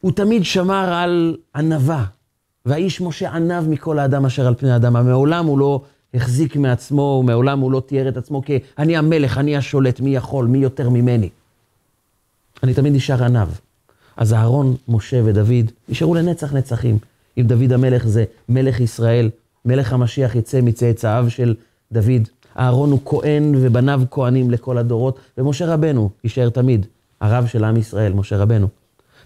הוא 0.00 0.12
תמיד 0.12 0.44
שמר 0.44 0.92
על 0.92 1.36
ענווה, 1.54 2.04
והאיש 2.66 3.00
משה 3.00 3.30
ענב 3.30 3.68
מכל 3.68 3.98
האדם 3.98 4.26
אשר 4.26 4.46
על 4.46 4.54
פני 4.54 4.70
האדמה. 4.70 5.02
מעולם 5.02 5.46
הוא 5.46 5.58
לא 5.58 5.80
החזיק 6.14 6.56
מעצמו, 6.56 7.22
מעולם 7.22 7.60
הוא 7.60 7.72
לא 7.72 7.82
תיאר 7.86 8.08
את 8.08 8.16
עצמו 8.16 8.42
כ"אני 8.46 8.96
המלך, 8.96 9.38
אני 9.38 9.56
השולט, 9.56 10.00
מי 10.00 10.14
יכול, 10.16 10.46
מי 10.46 10.58
יותר 10.58 10.88
ממני". 10.88 11.28
אני 12.62 12.74
תמיד 12.74 12.94
נשאר 12.94 13.24
ענב. 13.24 13.48
אז 14.16 14.32
אהרון, 14.32 14.76
משה 14.88 15.20
ודוד 15.24 15.72
נשארו 15.88 16.14
לנצח 16.14 16.52
נצחים. 16.52 16.98
אם 17.38 17.42
דוד 17.42 17.72
המלך 17.72 18.06
זה 18.06 18.24
מלך 18.48 18.80
ישראל, 18.80 19.30
מלך 19.64 19.92
המשיח 19.92 20.34
יצא 20.34 20.60
מצאצאיו 20.60 21.26
של 21.28 21.54
דוד. 21.92 22.28
אהרון 22.58 22.90
הוא 22.90 23.00
כהן 23.04 23.54
ובניו 23.56 24.02
כהנים 24.10 24.50
לכל 24.50 24.78
הדורות, 24.78 25.18
ומשה 25.38 25.74
רבנו 25.74 26.10
יישאר 26.24 26.48
תמיד 26.48 26.86
הרב 27.20 27.46
של 27.46 27.64
עם 27.64 27.76
ישראל, 27.76 28.12
משה 28.12 28.36
רבנו. 28.36 28.68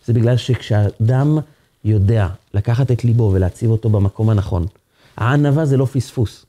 זה 0.07 0.13
בגלל 0.13 0.37
שכשאדם 0.37 1.39
יודע 1.85 2.29
לקחת 2.55 2.91
את 2.91 3.05
ליבו 3.05 3.31
ולהציב 3.35 3.71
אותו 3.71 3.91
במקום 3.91 4.31
הנכון, 4.31 4.67
הענווה 5.17 5.65
זה 5.65 5.77
לא 5.77 5.85
פספוס, 5.85 6.47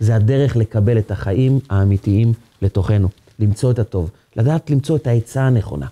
זה 0.00 0.16
הדרך 0.16 0.56
לקבל 0.56 0.98
את 0.98 1.10
החיים 1.10 1.58
האמיתיים 1.70 2.32
לתוכנו, 2.62 3.08
למצוא 3.38 3.70
את 3.70 3.78
הטוב, 3.78 4.10
לדעת 4.36 4.70
למצוא 4.70 4.96
את 4.96 5.06
העצה 5.06 5.42
הנכונה, 5.42 5.86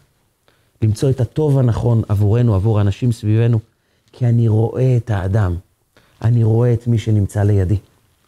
למצוא 0.83 1.11
את 1.11 1.21
הטוב 1.21 1.59
הנכון 1.59 2.03
עבורנו, 2.09 2.55
עבור 2.55 2.79
האנשים 2.79 3.13
סביבנו, 3.13 3.59
כי 4.13 4.27
אני 4.27 4.49
רואה 4.49 4.97
את 4.97 5.11
האדם, 5.11 5.57
אני 6.23 6.45
רואה 6.45 6.73
את 6.73 6.87
מי 6.87 6.99
שנמצא 6.99 7.43
לידי, 7.43 7.77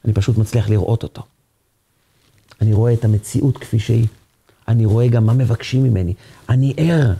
אני 0.07 0.15
פשוט 0.15 0.39
מצליח 0.39 0.69
לראות 0.69 1.03
אותו. 1.03 1.23
אני 2.61 2.73
רואה 2.73 2.93
את 2.93 3.05
המציאות 3.05 3.59
כפי 3.59 3.79
שהיא, 3.79 4.07
אני 4.69 4.85
רואה 4.85 5.09
גם 5.09 5.27
מה 5.27 5.33
מבקשים 5.33 5.85
ממני, 5.85 6.15
אני 6.49 6.75
ער 6.77 7.15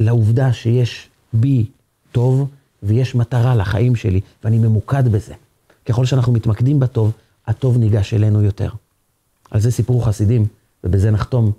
לעובדה 0.00 0.52
שיש 0.52 1.08
בי 1.32 1.66
טוב 2.12 2.50
ויש 2.82 3.14
מטרה 3.14 3.54
לחיים 3.54 3.96
שלי, 3.96 4.20
ואני 4.44 4.58
ממוקד 4.58 5.08
בזה. 5.08 5.34
ככל 5.86 6.04
שאנחנו 6.04 6.32
מתמקדים 6.32 6.80
בטוב, 6.80 7.12
הטוב 7.46 7.78
ניגש 7.78 8.14
אלינו 8.14 8.42
יותר. 8.42 8.70
על 9.50 9.60
זה 9.60 9.70
סיפור 9.70 10.06
חסידים, 10.06 10.46
ובזה 10.84 11.10
נחתום. 11.10 11.52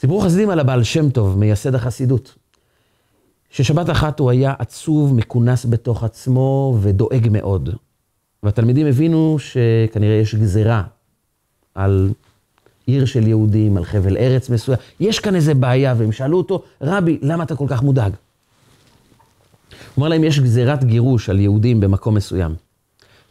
סיפור 0.00 0.24
חסידים 0.24 0.50
על 0.50 0.60
הבעל 0.60 0.84
שם 0.84 1.10
טוב, 1.10 1.38
מייסד 1.38 1.74
החסידות. 1.74 2.34
ששבת 3.50 3.90
אחת 3.90 4.20
הוא 4.20 4.30
היה 4.30 4.54
עצוב, 4.58 5.14
מכונס 5.14 5.66
בתוך 5.66 6.04
עצמו 6.04 6.78
ודואג 6.80 7.28
מאוד. 7.30 7.70
והתלמידים 8.46 8.86
הבינו 8.86 9.36
שכנראה 9.38 10.14
יש 10.14 10.34
גזירה 10.34 10.82
על 11.74 12.10
עיר 12.86 13.04
של 13.04 13.26
יהודים, 13.26 13.76
על 13.76 13.84
חבל 13.84 14.16
ארץ 14.16 14.50
מסוים. 14.50 14.78
יש 15.00 15.18
כאן 15.18 15.34
איזה 15.34 15.54
בעיה, 15.54 15.94
והם 15.98 16.12
שאלו 16.12 16.38
אותו, 16.38 16.62
רבי, 16.80 17.18
למה 17.22 17.44
אתה 17.44 17.56
כל 17.56 17.66
כך 17.68 17.82
מודאג? 17.82 18.12
הוא 19.94 20.02
אמר 20.02 20.08
להם, 20.08 20.24
יש 20.24 20.40
גזירת 20.40 20.84
גירוש 20.84 21.30
על 21.30 21.40
יהודים 21.40 21.80
במקום 21.80 22.14
מסוים. 22.14 22.54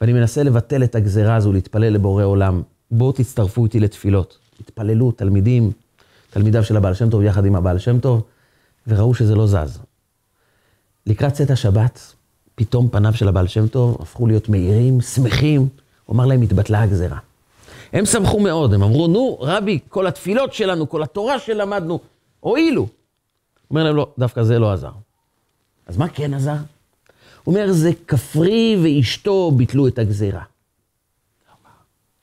ואני 0.01 0.13
מנסה 0.13 0.43
לבטל 0.43 0.83
את 0.83 0.95
הגזירה 0.95 1.35
הזו, 1.35 1.53
להתפלל 1.53 1.93
לבורא 1.93 2.23
עולם. 2.23 2.61
בואו 2.91 3.11
תצטרפו 3.11 3.65
איתי 3.65 3.79
לתפילות. 3.79 4.37
התפללו 4.59 5.11
תלמידים, 5.11 5.71
תלמידיו 6.29 6.63
של 6.63 6.77
הבעל 6.77 6.93
שם 6.93 7.09
טוב 7.09 7.23
יחד 7.23 7.45
עם 7.45 7.55
הבעל 7.55 7.77
שם 7.77 7.99
טוב, 7.99 8.23
וראו 8.87 9.13
שזה 9.13 9.35
לא 9.35 9.47
זז. 9.47 9.79
לקראת 11.07 11.33
צאת 11.33 11.49
השבת, 11.51 12.14
פתאום 12.55 12.89
פניו 12.89 13.13
של 13.13 13.27
הבעל 13.27 13.47
שם 13.47 13.67
טוב 13.67 13.97
הפכו 14.01 14.27
להיות 14.27 14.49
מהירים, 14.49 15.01
שמחים. 15.01 15.67
הוא 16.05 16.15
אמר 16.15 16.25
להם, 16.25 16.41
התבטלה 16.41 16.81
הגזירה. 16.81 17.17
הם 17.93 18.05
שמחו 18.05 18.39
מאוד, 18.39 18.73
הם 18.73 18.83
אמרו, 18.83 19.07
נו, 19.07 19.37
רבי, 19.41 19.79
כל 19.89 20.07
התפילות 20.07 20.53
שלנו, 20.53 20.89
כל 20.89 21.03
התורה 21.03 21.39
שלמדנו, 21.39 21.99
הועילו. 22.39 22.81
הוא 22.81 22.89
אומר 23.69 23.83
להם, 23.83 23.95
לא, 23.95 24.07
דווקא 24.17 24.43
זה 24.43 24.59
לא 24.59 24.73
עזר. 24.73 24.91
אז 25.87 25.97
מה 25.97 26.07
כן 26.07 26.33
עזר? 26.33 26.55
הוא 27.43 27.55
אומר, 27.55 27.71
זה 27.71 27.91
כפרי 28.07 28.77
ואשתו 28.83 29.51
ביטלו 29.51 29.87
את 29.87 29.99
הגזירה. 29.99 30.43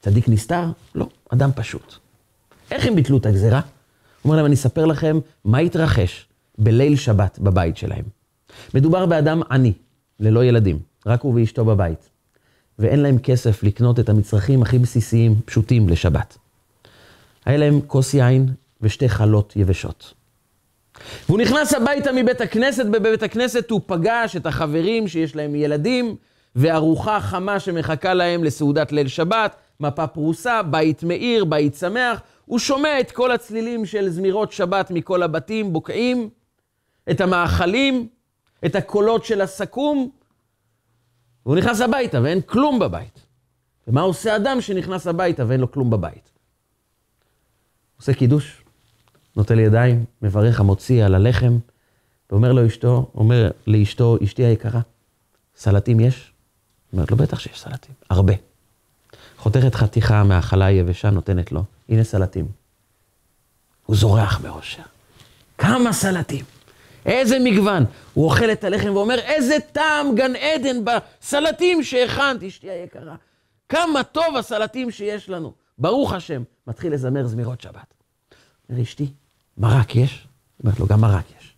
צדיק 0.01 0.29
נסתר? 0.29 0.65
לא, 0.95 1.07
אדם 1.29 1.51
פשוט. 1.55 1.95
איך 2.71 2.87
הם 2.87 2.95
ביטלו 2.95 3.17
את 3.17 3.27
הגזירה? 3.27 3.61
הוא 3.61 3.65
אומר 4.25 4.37
להם, 4.37 4.47
אני 4.47 4.55
אספר 4.55 4.87
לכם 4.87 5.19
מה 5.45 5.59
התרחש 5.59 6.27
בליל 6.59 6.97
שבת 6.97 7.39
בבית 7.39 7.77
שלהם. 7.77 8.05
מדובר 8.75 9.07
באדם 9.07 9.43
עני, 9.51 9.73
ללא 10.23 10.45
ילדים, 10.45 10.79
רק 11.07 11.21
הוא 11.21 11.35
ואשתו 11.35 11.65
בבית. 11.65 12.09
ואין 12.79 13.01
להם 13.01 13.19
כסף 13.19 13.63
לקנות 13.63 14.01
את 14.01 14.09
המצרכים 14.09 14.63
הכי 14.63 14.79
בסיסיים, 14.79 15.35
פשוטים, 15.45 15.89
לשבת. 15.89 16.39
היה 17.45 17.57
להם 17.57 17.81
כוס 17.87 18.15
יין 18.15 18.49
ושתי 18.81 19.09
חלות 19.09 19.53
יבשות. 19.57 20.15
והוא 21.29 21.39
נכנס 21.39 21.75
הביתה 21.75 22.13
מבית 22.13 22.41
הכנסת, 22.41 22.87
בבית 22.87 23.23
הכנסת 23.23 23.71
הוא 23.71 23.81
פגש 23.87 24.37
את 24.37 24.47
החברים 24.47 25.09
שיש 25.09 25.37
להם 25.37 25.55
ילדים, 25.55 26.17
וארוחה 26.57 27.21
חמה 27.21 27.61
שמחכה 27.61 28.15
להם 28.15 28.45
לסעודת 28.45 28.93
ליל 28.93 29.09
שבת, 29.09 29.57
מפה 29.81 30.07
פרוסה, 30.07 30.63
בית 30.63 31.03
מאיר, 31.03 31.45
בית 31.45 31.75
שמח. 31.75 32.21
הוא 32.47 32.59
שומע 32.59 33.01
את 33.01 33.11
כל 33.11 33.33
הצלילים 33.33 33.87
של 33.87 34.09
זמירות 34.09 34.53
שבת 34.53 34.91
מכל 34.91 35.23
הבתים, 35.23 35.73
בוקעים, 35.73 36.29
את 37.11 37.21
המאכלים, 37.21 38.07
את 38.67 38.75
הקולות 38.75 39.25
של 39.25 39.41
הסכו"ם, 39.41 40.09
והוא 41.47 41.57
נכנס 41.57 41.81
הביתה 41.81 42.23
ואין 42.23 42.41
כלום 42.41 42.79
בבית. 42.79 43.27
ומה 43.89 44.01
עושה 44.01 44.37
אדם 44.37 44.61
שנכנס 44.61 45.07
הביתה 45.07 45.45
ואין 45.49 45.61
לו 45.61 45.73
כלום 45.73 45.91
בבית? 45.91 46.31
עושה 47.97 48.15
קידוש, 48.15 48.63
נוטל 49.37 49.59
ידיים, 49.59 50.05
מברך 50.23 50.61
המוציא 50.61 51.05
על 51.05 51.15
הלחם, 51.15 51.59
ואומר 52.31 52.53
לו 52.53 52.67
אשתו, 52.67 53.11
אומר 53.15 53.51
לאשתו, 53.67 54.17
אשתי 54.25 54.45
היקרה, 54.45 54.81
סלטים 55.57 56.01
יש? 56.01 56.33
אומרת 56.93 57.11
לו, 57.11 57.17
בטח 57.17 57.39
שיש 57.39 57.61
סלטים, 57.61 57.95
הרבה. 58.11 58.33
חותכת 59.37 59.75
חתיכה 59.75 60.25
מהחלה 60.25 60.65
היבשה, 60.65 61.11
נותנת 61.11 61.53
לו, 61.53 61.65
הנה 61.89 62.05
סלטים. 62.05 62.47
הוא 63.87 63.97
זורח 63.97 64.39
באושר. 64.39 64.83
כמה 65.59 65.93
סלטים. 65.93 66.45
איזה 67.07 67.39
מגוון. 67.39 67.85
הוא 68.15 68.25
אוכל 68.25 68.53
את 68.53 68.65
הלחם 68.65 68.97
ואומר, 68.97 69.19
איזה 69.19 69.57
טעם 69.73 70.15
גן 70.15 70.37
עדן 70.37 70.77
בסלטים 70.85 71.83
שהכנת, 71.83 72.43
אשתי 72.43 72.71
היקרה. 72.71 73.15
כמה 73.69 74.03
טוב 74.03 74.37
הסלטים 74.37 74.91
שיש 74.91 75.29
לנו. 75.29 75.53
ברוך 75.79 76.13
השם. 76.13 76.43
מתחיל 76.67 76.93
לזמר 76.93 77.27
זמירות 77.27 77.61
שבת. 77.61 77.95
אומר, 78.71 78.83
אשתי, 78.83 79.07
מרק 79.59 79.97
יש? 79.97 80.27
אומרת 80.65 80.81
לו, 80.81 80.87
גם 80.87 81.01
מרק 81.01 81.25
יש. 81.41 81.55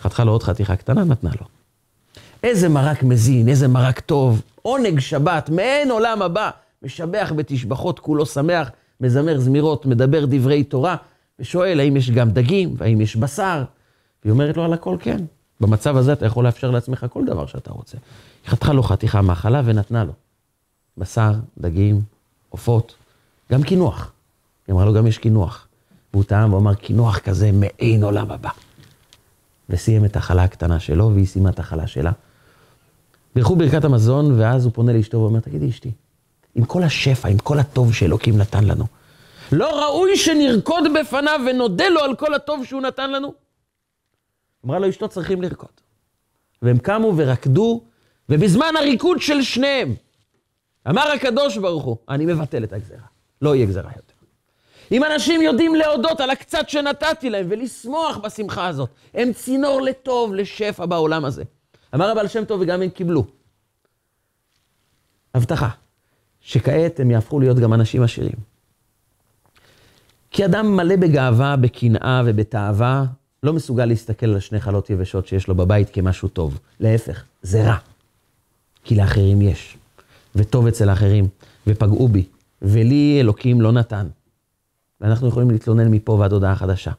חתכה 0.00 0.24
לו 0.24 0.32
עוד 0.32 0.42
חתיכה 0.42 0.76
קטנה, 0.76 1.04
נתנה 1.04 1.30
לו. 1.40 1.46
איזה 2.42 2.68
מרק 2.68 3.02
מזין, 3.02 3.48
איזה 3.48 3.68
מרק 3.68 4.00
טוב, 4.00 4.42
עונג 4.62 5.00
שבת, 5.00 5.50
מעין 5.50 5.90
עולם 5.90 6.22
הבא. 6.22 6.50
משבח 6.82 7.32
בתשבחות, 7.36 7.98
כולו 7.98 8.26
שמח, 8.26 8.70
מזמר 9.00 9.38
זמירות, 9.38 9.86
מדבר 9.86 10.24
דברי 10.28 10.64
תורה, 10.64 10.96
ושואל 11.38 11.80
האם 11.80 11.96
יש 11.96 12.10
גם 12.10 12.30
דגים, 12.30 12.74
והאם 12.78 13.00
יש 13.00 13.16
בשר, 13.16 13.64
והיא 14.24 14.32
אומרת 14.32 14.56
לו 14.56 14.64
על 14.64 14.72
הכל 14.72 14.96
כן. 15.00 15.24
במצב 15.60 15.96
הזה 15.96 16.12
אתה 16.12 16.26
יכול 16.26 16.44
לאפשר 16.44 16.70
לעצמך 16.70 17.06
כל 17.10 17.24
דבר 17.24 17.46
שאתה 17.46 17.72
רוצה. 17.72 17.98
היא 18.44 18.50
חתכה 18.50 18.72
לו 18.72 18.82
חתיכה 18.82 19.22
מהחלה 19.22 19.62
ונתנה 19.64 20.04
לו. 20.04 20.12
בשר, 20.96 21.32
דגים, 21.58 22.00
עופות, 22.48 22.94
גם 23.52 23.62
קינוח. 23.62 24.12
היא 24.66 24.74
אמרה 24.74 24.84
לו, 24.84 24.94
גם 24.94 25.06
יש 25.06 25.18
קינוח. 25.18 25.66
והוא 26.12 26.24
טעם 26.24 26.52
ואמר, 26.52 26.74
קינוח 26.74 27.18
כזה 27.18 27.50
מעין 27.52 28.02
עולם 28.02 28.30
הבא. 28.30 28.50
וסיים 29.68 30.04
את 30.04 30.16
החלה 30.16 30.44
הקטנה 30.44 30.80
שלו, 30.80 31.10
והיא 31.14 31.26
סיימה 31.26 31.50
את 31.50 31.58
החלה 31.58 31.86
שלה. 31.86 32.12
בירכו 33.34 33.56
ברכת 33.56 33.84
המזון, 33.84 34.40
ואז 34.40 34.64
הוא 34.64 34.72
פונה 34.72 34.92
לאשתו 34.92 35.18
ואומר, 35.18 35.40
תגידי, 35.40 35.68
אשתי, 35.68 35.90
עם 36.54 36.64
כל 36.64 36.82
השפע, 36.82 37.28
עם 37.28 37.38
כל 37.38 37.58
הטוב 37.58 37.94
שאלוקים 37.94 38.38
נתן 38.38 38.64
לנו, 38.64 38.84
לא 39.52 39.84
ראוי 39.84 40.16
שנרקוד 40.16 40.84
בפניו 41.00 41.40
ונודה 41.50 41.88
לו 41.88 42.00
על 42.00 42.16
כל 42.16 42.34
הטוב 42.34 42.64
שהוא 42.64 42.82
נתן 42.82 43.10
לנו? 43.12 43.32
אמרה 44.66 44.78
לו, 44.78 44.88
אשתו 44.88 45.08
צריכים 45.08 45.42
לרקוד. 45.42 45.68
והם 46.62 46.78
קמו 46.78 47.12
ורקדו 47.16 47.84
ובזמן 48.28 48.72
הריקוד 48.78 49.22
של 49.22 49.42
שניהם, 49.42 49.94
אמר 50.88 51.10
הקדוש 51.10 51.56
ברוך 51.56 51.84
הוא, 51.84 51.96
אני 52.08 52.26
מבטל 52.26 52.64
את 52.64 52.72
הגזרה, 52.72 53.06
לא 53.42 53.54
יהיה 53.54 53.66
גזרה 53.66 53.90
יותר. 53.96 54.14
אם 54.92 55.04
אנשים 55.04 55.42
יודעים 55.42 55.74
להודות 55.74 56.20
על 56.20 56.30
הקצת 56.30 56.68
שנתתי 56.68 57.30
להם 57.30 57.46
ולשמוח 57.50 58.16
בשמחה 58.16 58.66
הזאת, 58.66 58.90
הם 59.14 59.32
צינור 59.32 59.80
לטוב, 59.80 60.34
לשפע 60.34 60.86
בעולם 60.86 61.24
הזה. 61.24 61.42
אמר 61.94 62.10
הבעל 62.10 62.28
שם 62.28 62.44
טוב 62.44 62.60
וגם 62.60 62.82
הם 62.82 62.88
קיבלו. 62.88 63.24
הבטחה, 65.34 65.68
שכעת 66.40 67.00
הם 67.00 67.10
יהפכו 67.10 67.40
להיות 67.40 67.58
גם 67.58 67.74
אנשים 67.74 68.02
עשירים. 68.02 68.36
כי 70.30 70.44
אדם 70.44 70.76
מלא 70.76 70.96
בגאווה, 70.96 71.56
בקנאה 71.56 72.22
ובתאווה, 72.26 73.04
לא 73.42 73.52
מסוגל 73.52 73.84
להסתכל 73.84 74.26
על 74.26 74.40
שני 74.40 74.60
חלות 74.60 74.90
יבשות 74.90 75.26
שיש 75.26 75.48
לו 75.48 75.54
בבית 75.54 75.90
כמשהו 75.90 76.28
טוב. 76.28 76.58
להפך, 76.80 77.24
זה 77.42 77.68
רע. 77.68 77.76
כי 78.84 78.94
לאחרים 78.94 79.42
יש, 79.42 79.76
וטוב 80.34 80.66
אצל 80.66 80.88
האחרים, 80.88 81.28
ופגעו 81.66 82.08
בי, 82.08 82.24
ולי 82.62 83.16
אלוקים 83.20 83.60
לא 83.60 83.72
נתן. 83.72 84.06
ואנחנו 85.00 85.28
יכולים 85.28 85.50
להתלונן 85.50 85.88
מפה 85.88 86.12
ועד 86.12 86.32
הודעה 86.32 86.56
חדשה. 86.56 86.92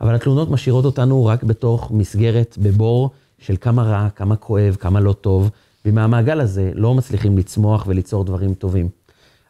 אבל 0.00 0.14
התלונות 0.14 0.50
משאירות 0.50 0.84
אותנו 0.84 1.26
רק 1.26 1.42
בתוך 1.42 1.90
מסגרת, 1.90 2.58
בבור 2.62 3.10
של 3.38 3.56
כמה 3.60 3.82
רע, 3.82 4.08
כמה 4.10 4.36
כואב, 4.36 4.76
כמה 4.80 5.00
לא 5.00 5.12
טוב, 5.12 5.50
ומהמעגל 5.84 6.40
הזה 6.40 6.72
לא 6.74 6.94
מצליחים 6.94 7.38
לצמוח 7.38 7.84
וליצור 7.86 8.24
דברים 8.24 8.54
טובים. 8.54 8.88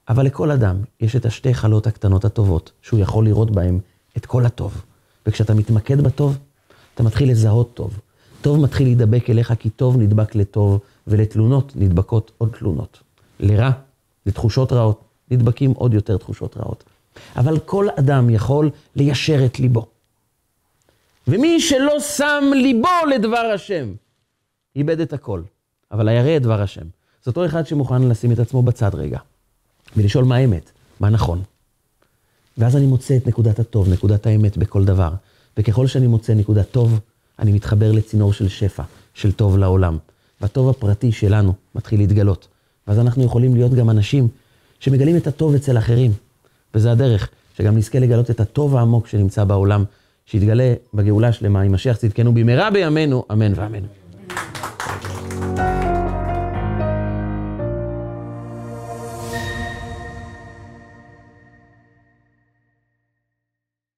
אבל 0.09 0.26
לכל 0.26 0.51
אדם 0.51 0.76
יש 1.01 1.16
את 1.16 1.26
השתי 1.26 1.55
חלות 1.55 1.86
הקטנות 1.86 2.24
הטובות, 2.24 2.72
שהוא 2.82 3.01
יכול 3.01 3.24
לראות 3.24 3.51
בהן 3.51 3.78
את 4.16 4.26
כל 4.26 4.47
הטוב. 4.47 4.82
וכשאתה 5.27 5.55
מתמקד 5.55 6.01
בטוב, 6.01 6.39
אתה 6.95 7.03
מתחיל 7.03 7.31
לזהות 7.31 7.75
טוב. 7.75 8.01
טוב 8.43 8.61
מתחיל 8.61 8.87
להידבק 8.87 9.31
אליך, 9.31 9.53
כי 9.59 9.71
טוב 9.71 9.97
נדבק 9.97 10.35
לטוב, 10.35 10.81
ולתלונות 11.07 11.73
נדבקות 11.77 12.33
עוד 12.39 12.53
תלונות. 12.59 13.01
לרע, 13.41 13.71
לתחושות 14.27 14.73
רעות, 14.73 15.05
נדבקים 15.31 15.71
עוד 15.71 15.95
יותר 15.95 16.16
תחושות 16.16 16.57
רעות. 16.57 16.85
אבל 17.37 17.59
כל 17.59 17.87
אדם 17.99 18.31
יכול 18.31 18.71
ליישר 18.97 19.45
את 19.45 19.61
ליבו. 19.61 19.87
ומי 21.29 21.61
שלא 21.61 22.01
שם 22.01 22.45
ליבו 22.55 23.07
לדבר 23.14 23.51
השם, 23.55 23.93
איבד 24.77 25.01
את 25.01 25.12
הכל. 25.12 25.43
אבל 25.93 26.09
הירא 26.09 26.37
את 26.37 26.43
דבר 26.43 26.62
השם. 26.62 26.85
זה 27.25 27.31
אותו 27.31 27.47
אחד 27.47 27.66
שמוכן 27.66 28.03
לשים 28.03 28.33
את 28.33 28.39
עצמו 28.39 28.62
בצד 28.62 28.95
רגע, 28.95 29.18
ולשאול 29.97 30.25
מה 30.25 30.37
האמת, 30.37 30.71
מה 31.01 31.11
נכון. 31.11 31.43
ואז 32.59 32.76
אני 32.76 32.86
מוצא 32.86 33.16
את 33.16 33.26
נקודת 33.26 33.59
הטוב, 33.59 33.88
נקודת 33.88 34.26
האמת 34.26 34.57
בכל 34.57 34.84
דבר. 34.84 35.11
וככל 35.57 35.86
שאני 35.86 36.07
מוצא 36.07 36.34
נקודת 36.34 36.70
טוב, 36.70 37.01
אני 37.38 37.53
מתחבר 37.53 37.92
לצינור 37.92 38.32
של 38.32 38.48
שפע, 38.48 38.82
של 39.14 39.32
טוב 39.32 39.59
לעולם. 39.59 39.98
והטוב 40.40 40.68
הפרטי 40.68 41.12
שלנו 41.12 41.55
מתחיל 41.74 42.01
להתגלות. 42.01 42.48
ואז 42.88 42.98
אנחנו 42.98 43.24
יכולים 43.24 43.55
להיות 43.55 43.74
גם 43.74 43.90
אנשים 43.90 44.28
שמגלים 44.80 45.16
את 45.16 45.26
הטוב 45.26 45.55
אצל 45.55 45.78
אחרים. 45.78 46.12
וזה 46.74 46.92
הדרך, 46.92 47.28
שגם 47.57 47.76
נזכה 47.76 47.98
לגלות 47.98 48.30
את 48.30 48.40
הטוב 48.40 48.76
העמוק 48.76 49.07
שנמצא 49.07 49.44
בעולם, 49.44 49.84
שיתגלה 50.26 50.74
בגאולה 50.94 51.32
שלמה 51.32 51.68
משיח 51.68 51.96
צדקנו 51.96 52.34
במהרה 52.34 52.70
בימינו, 52.70 53.24
אמן 53.32 53.53
ואמן. 53.57 53.84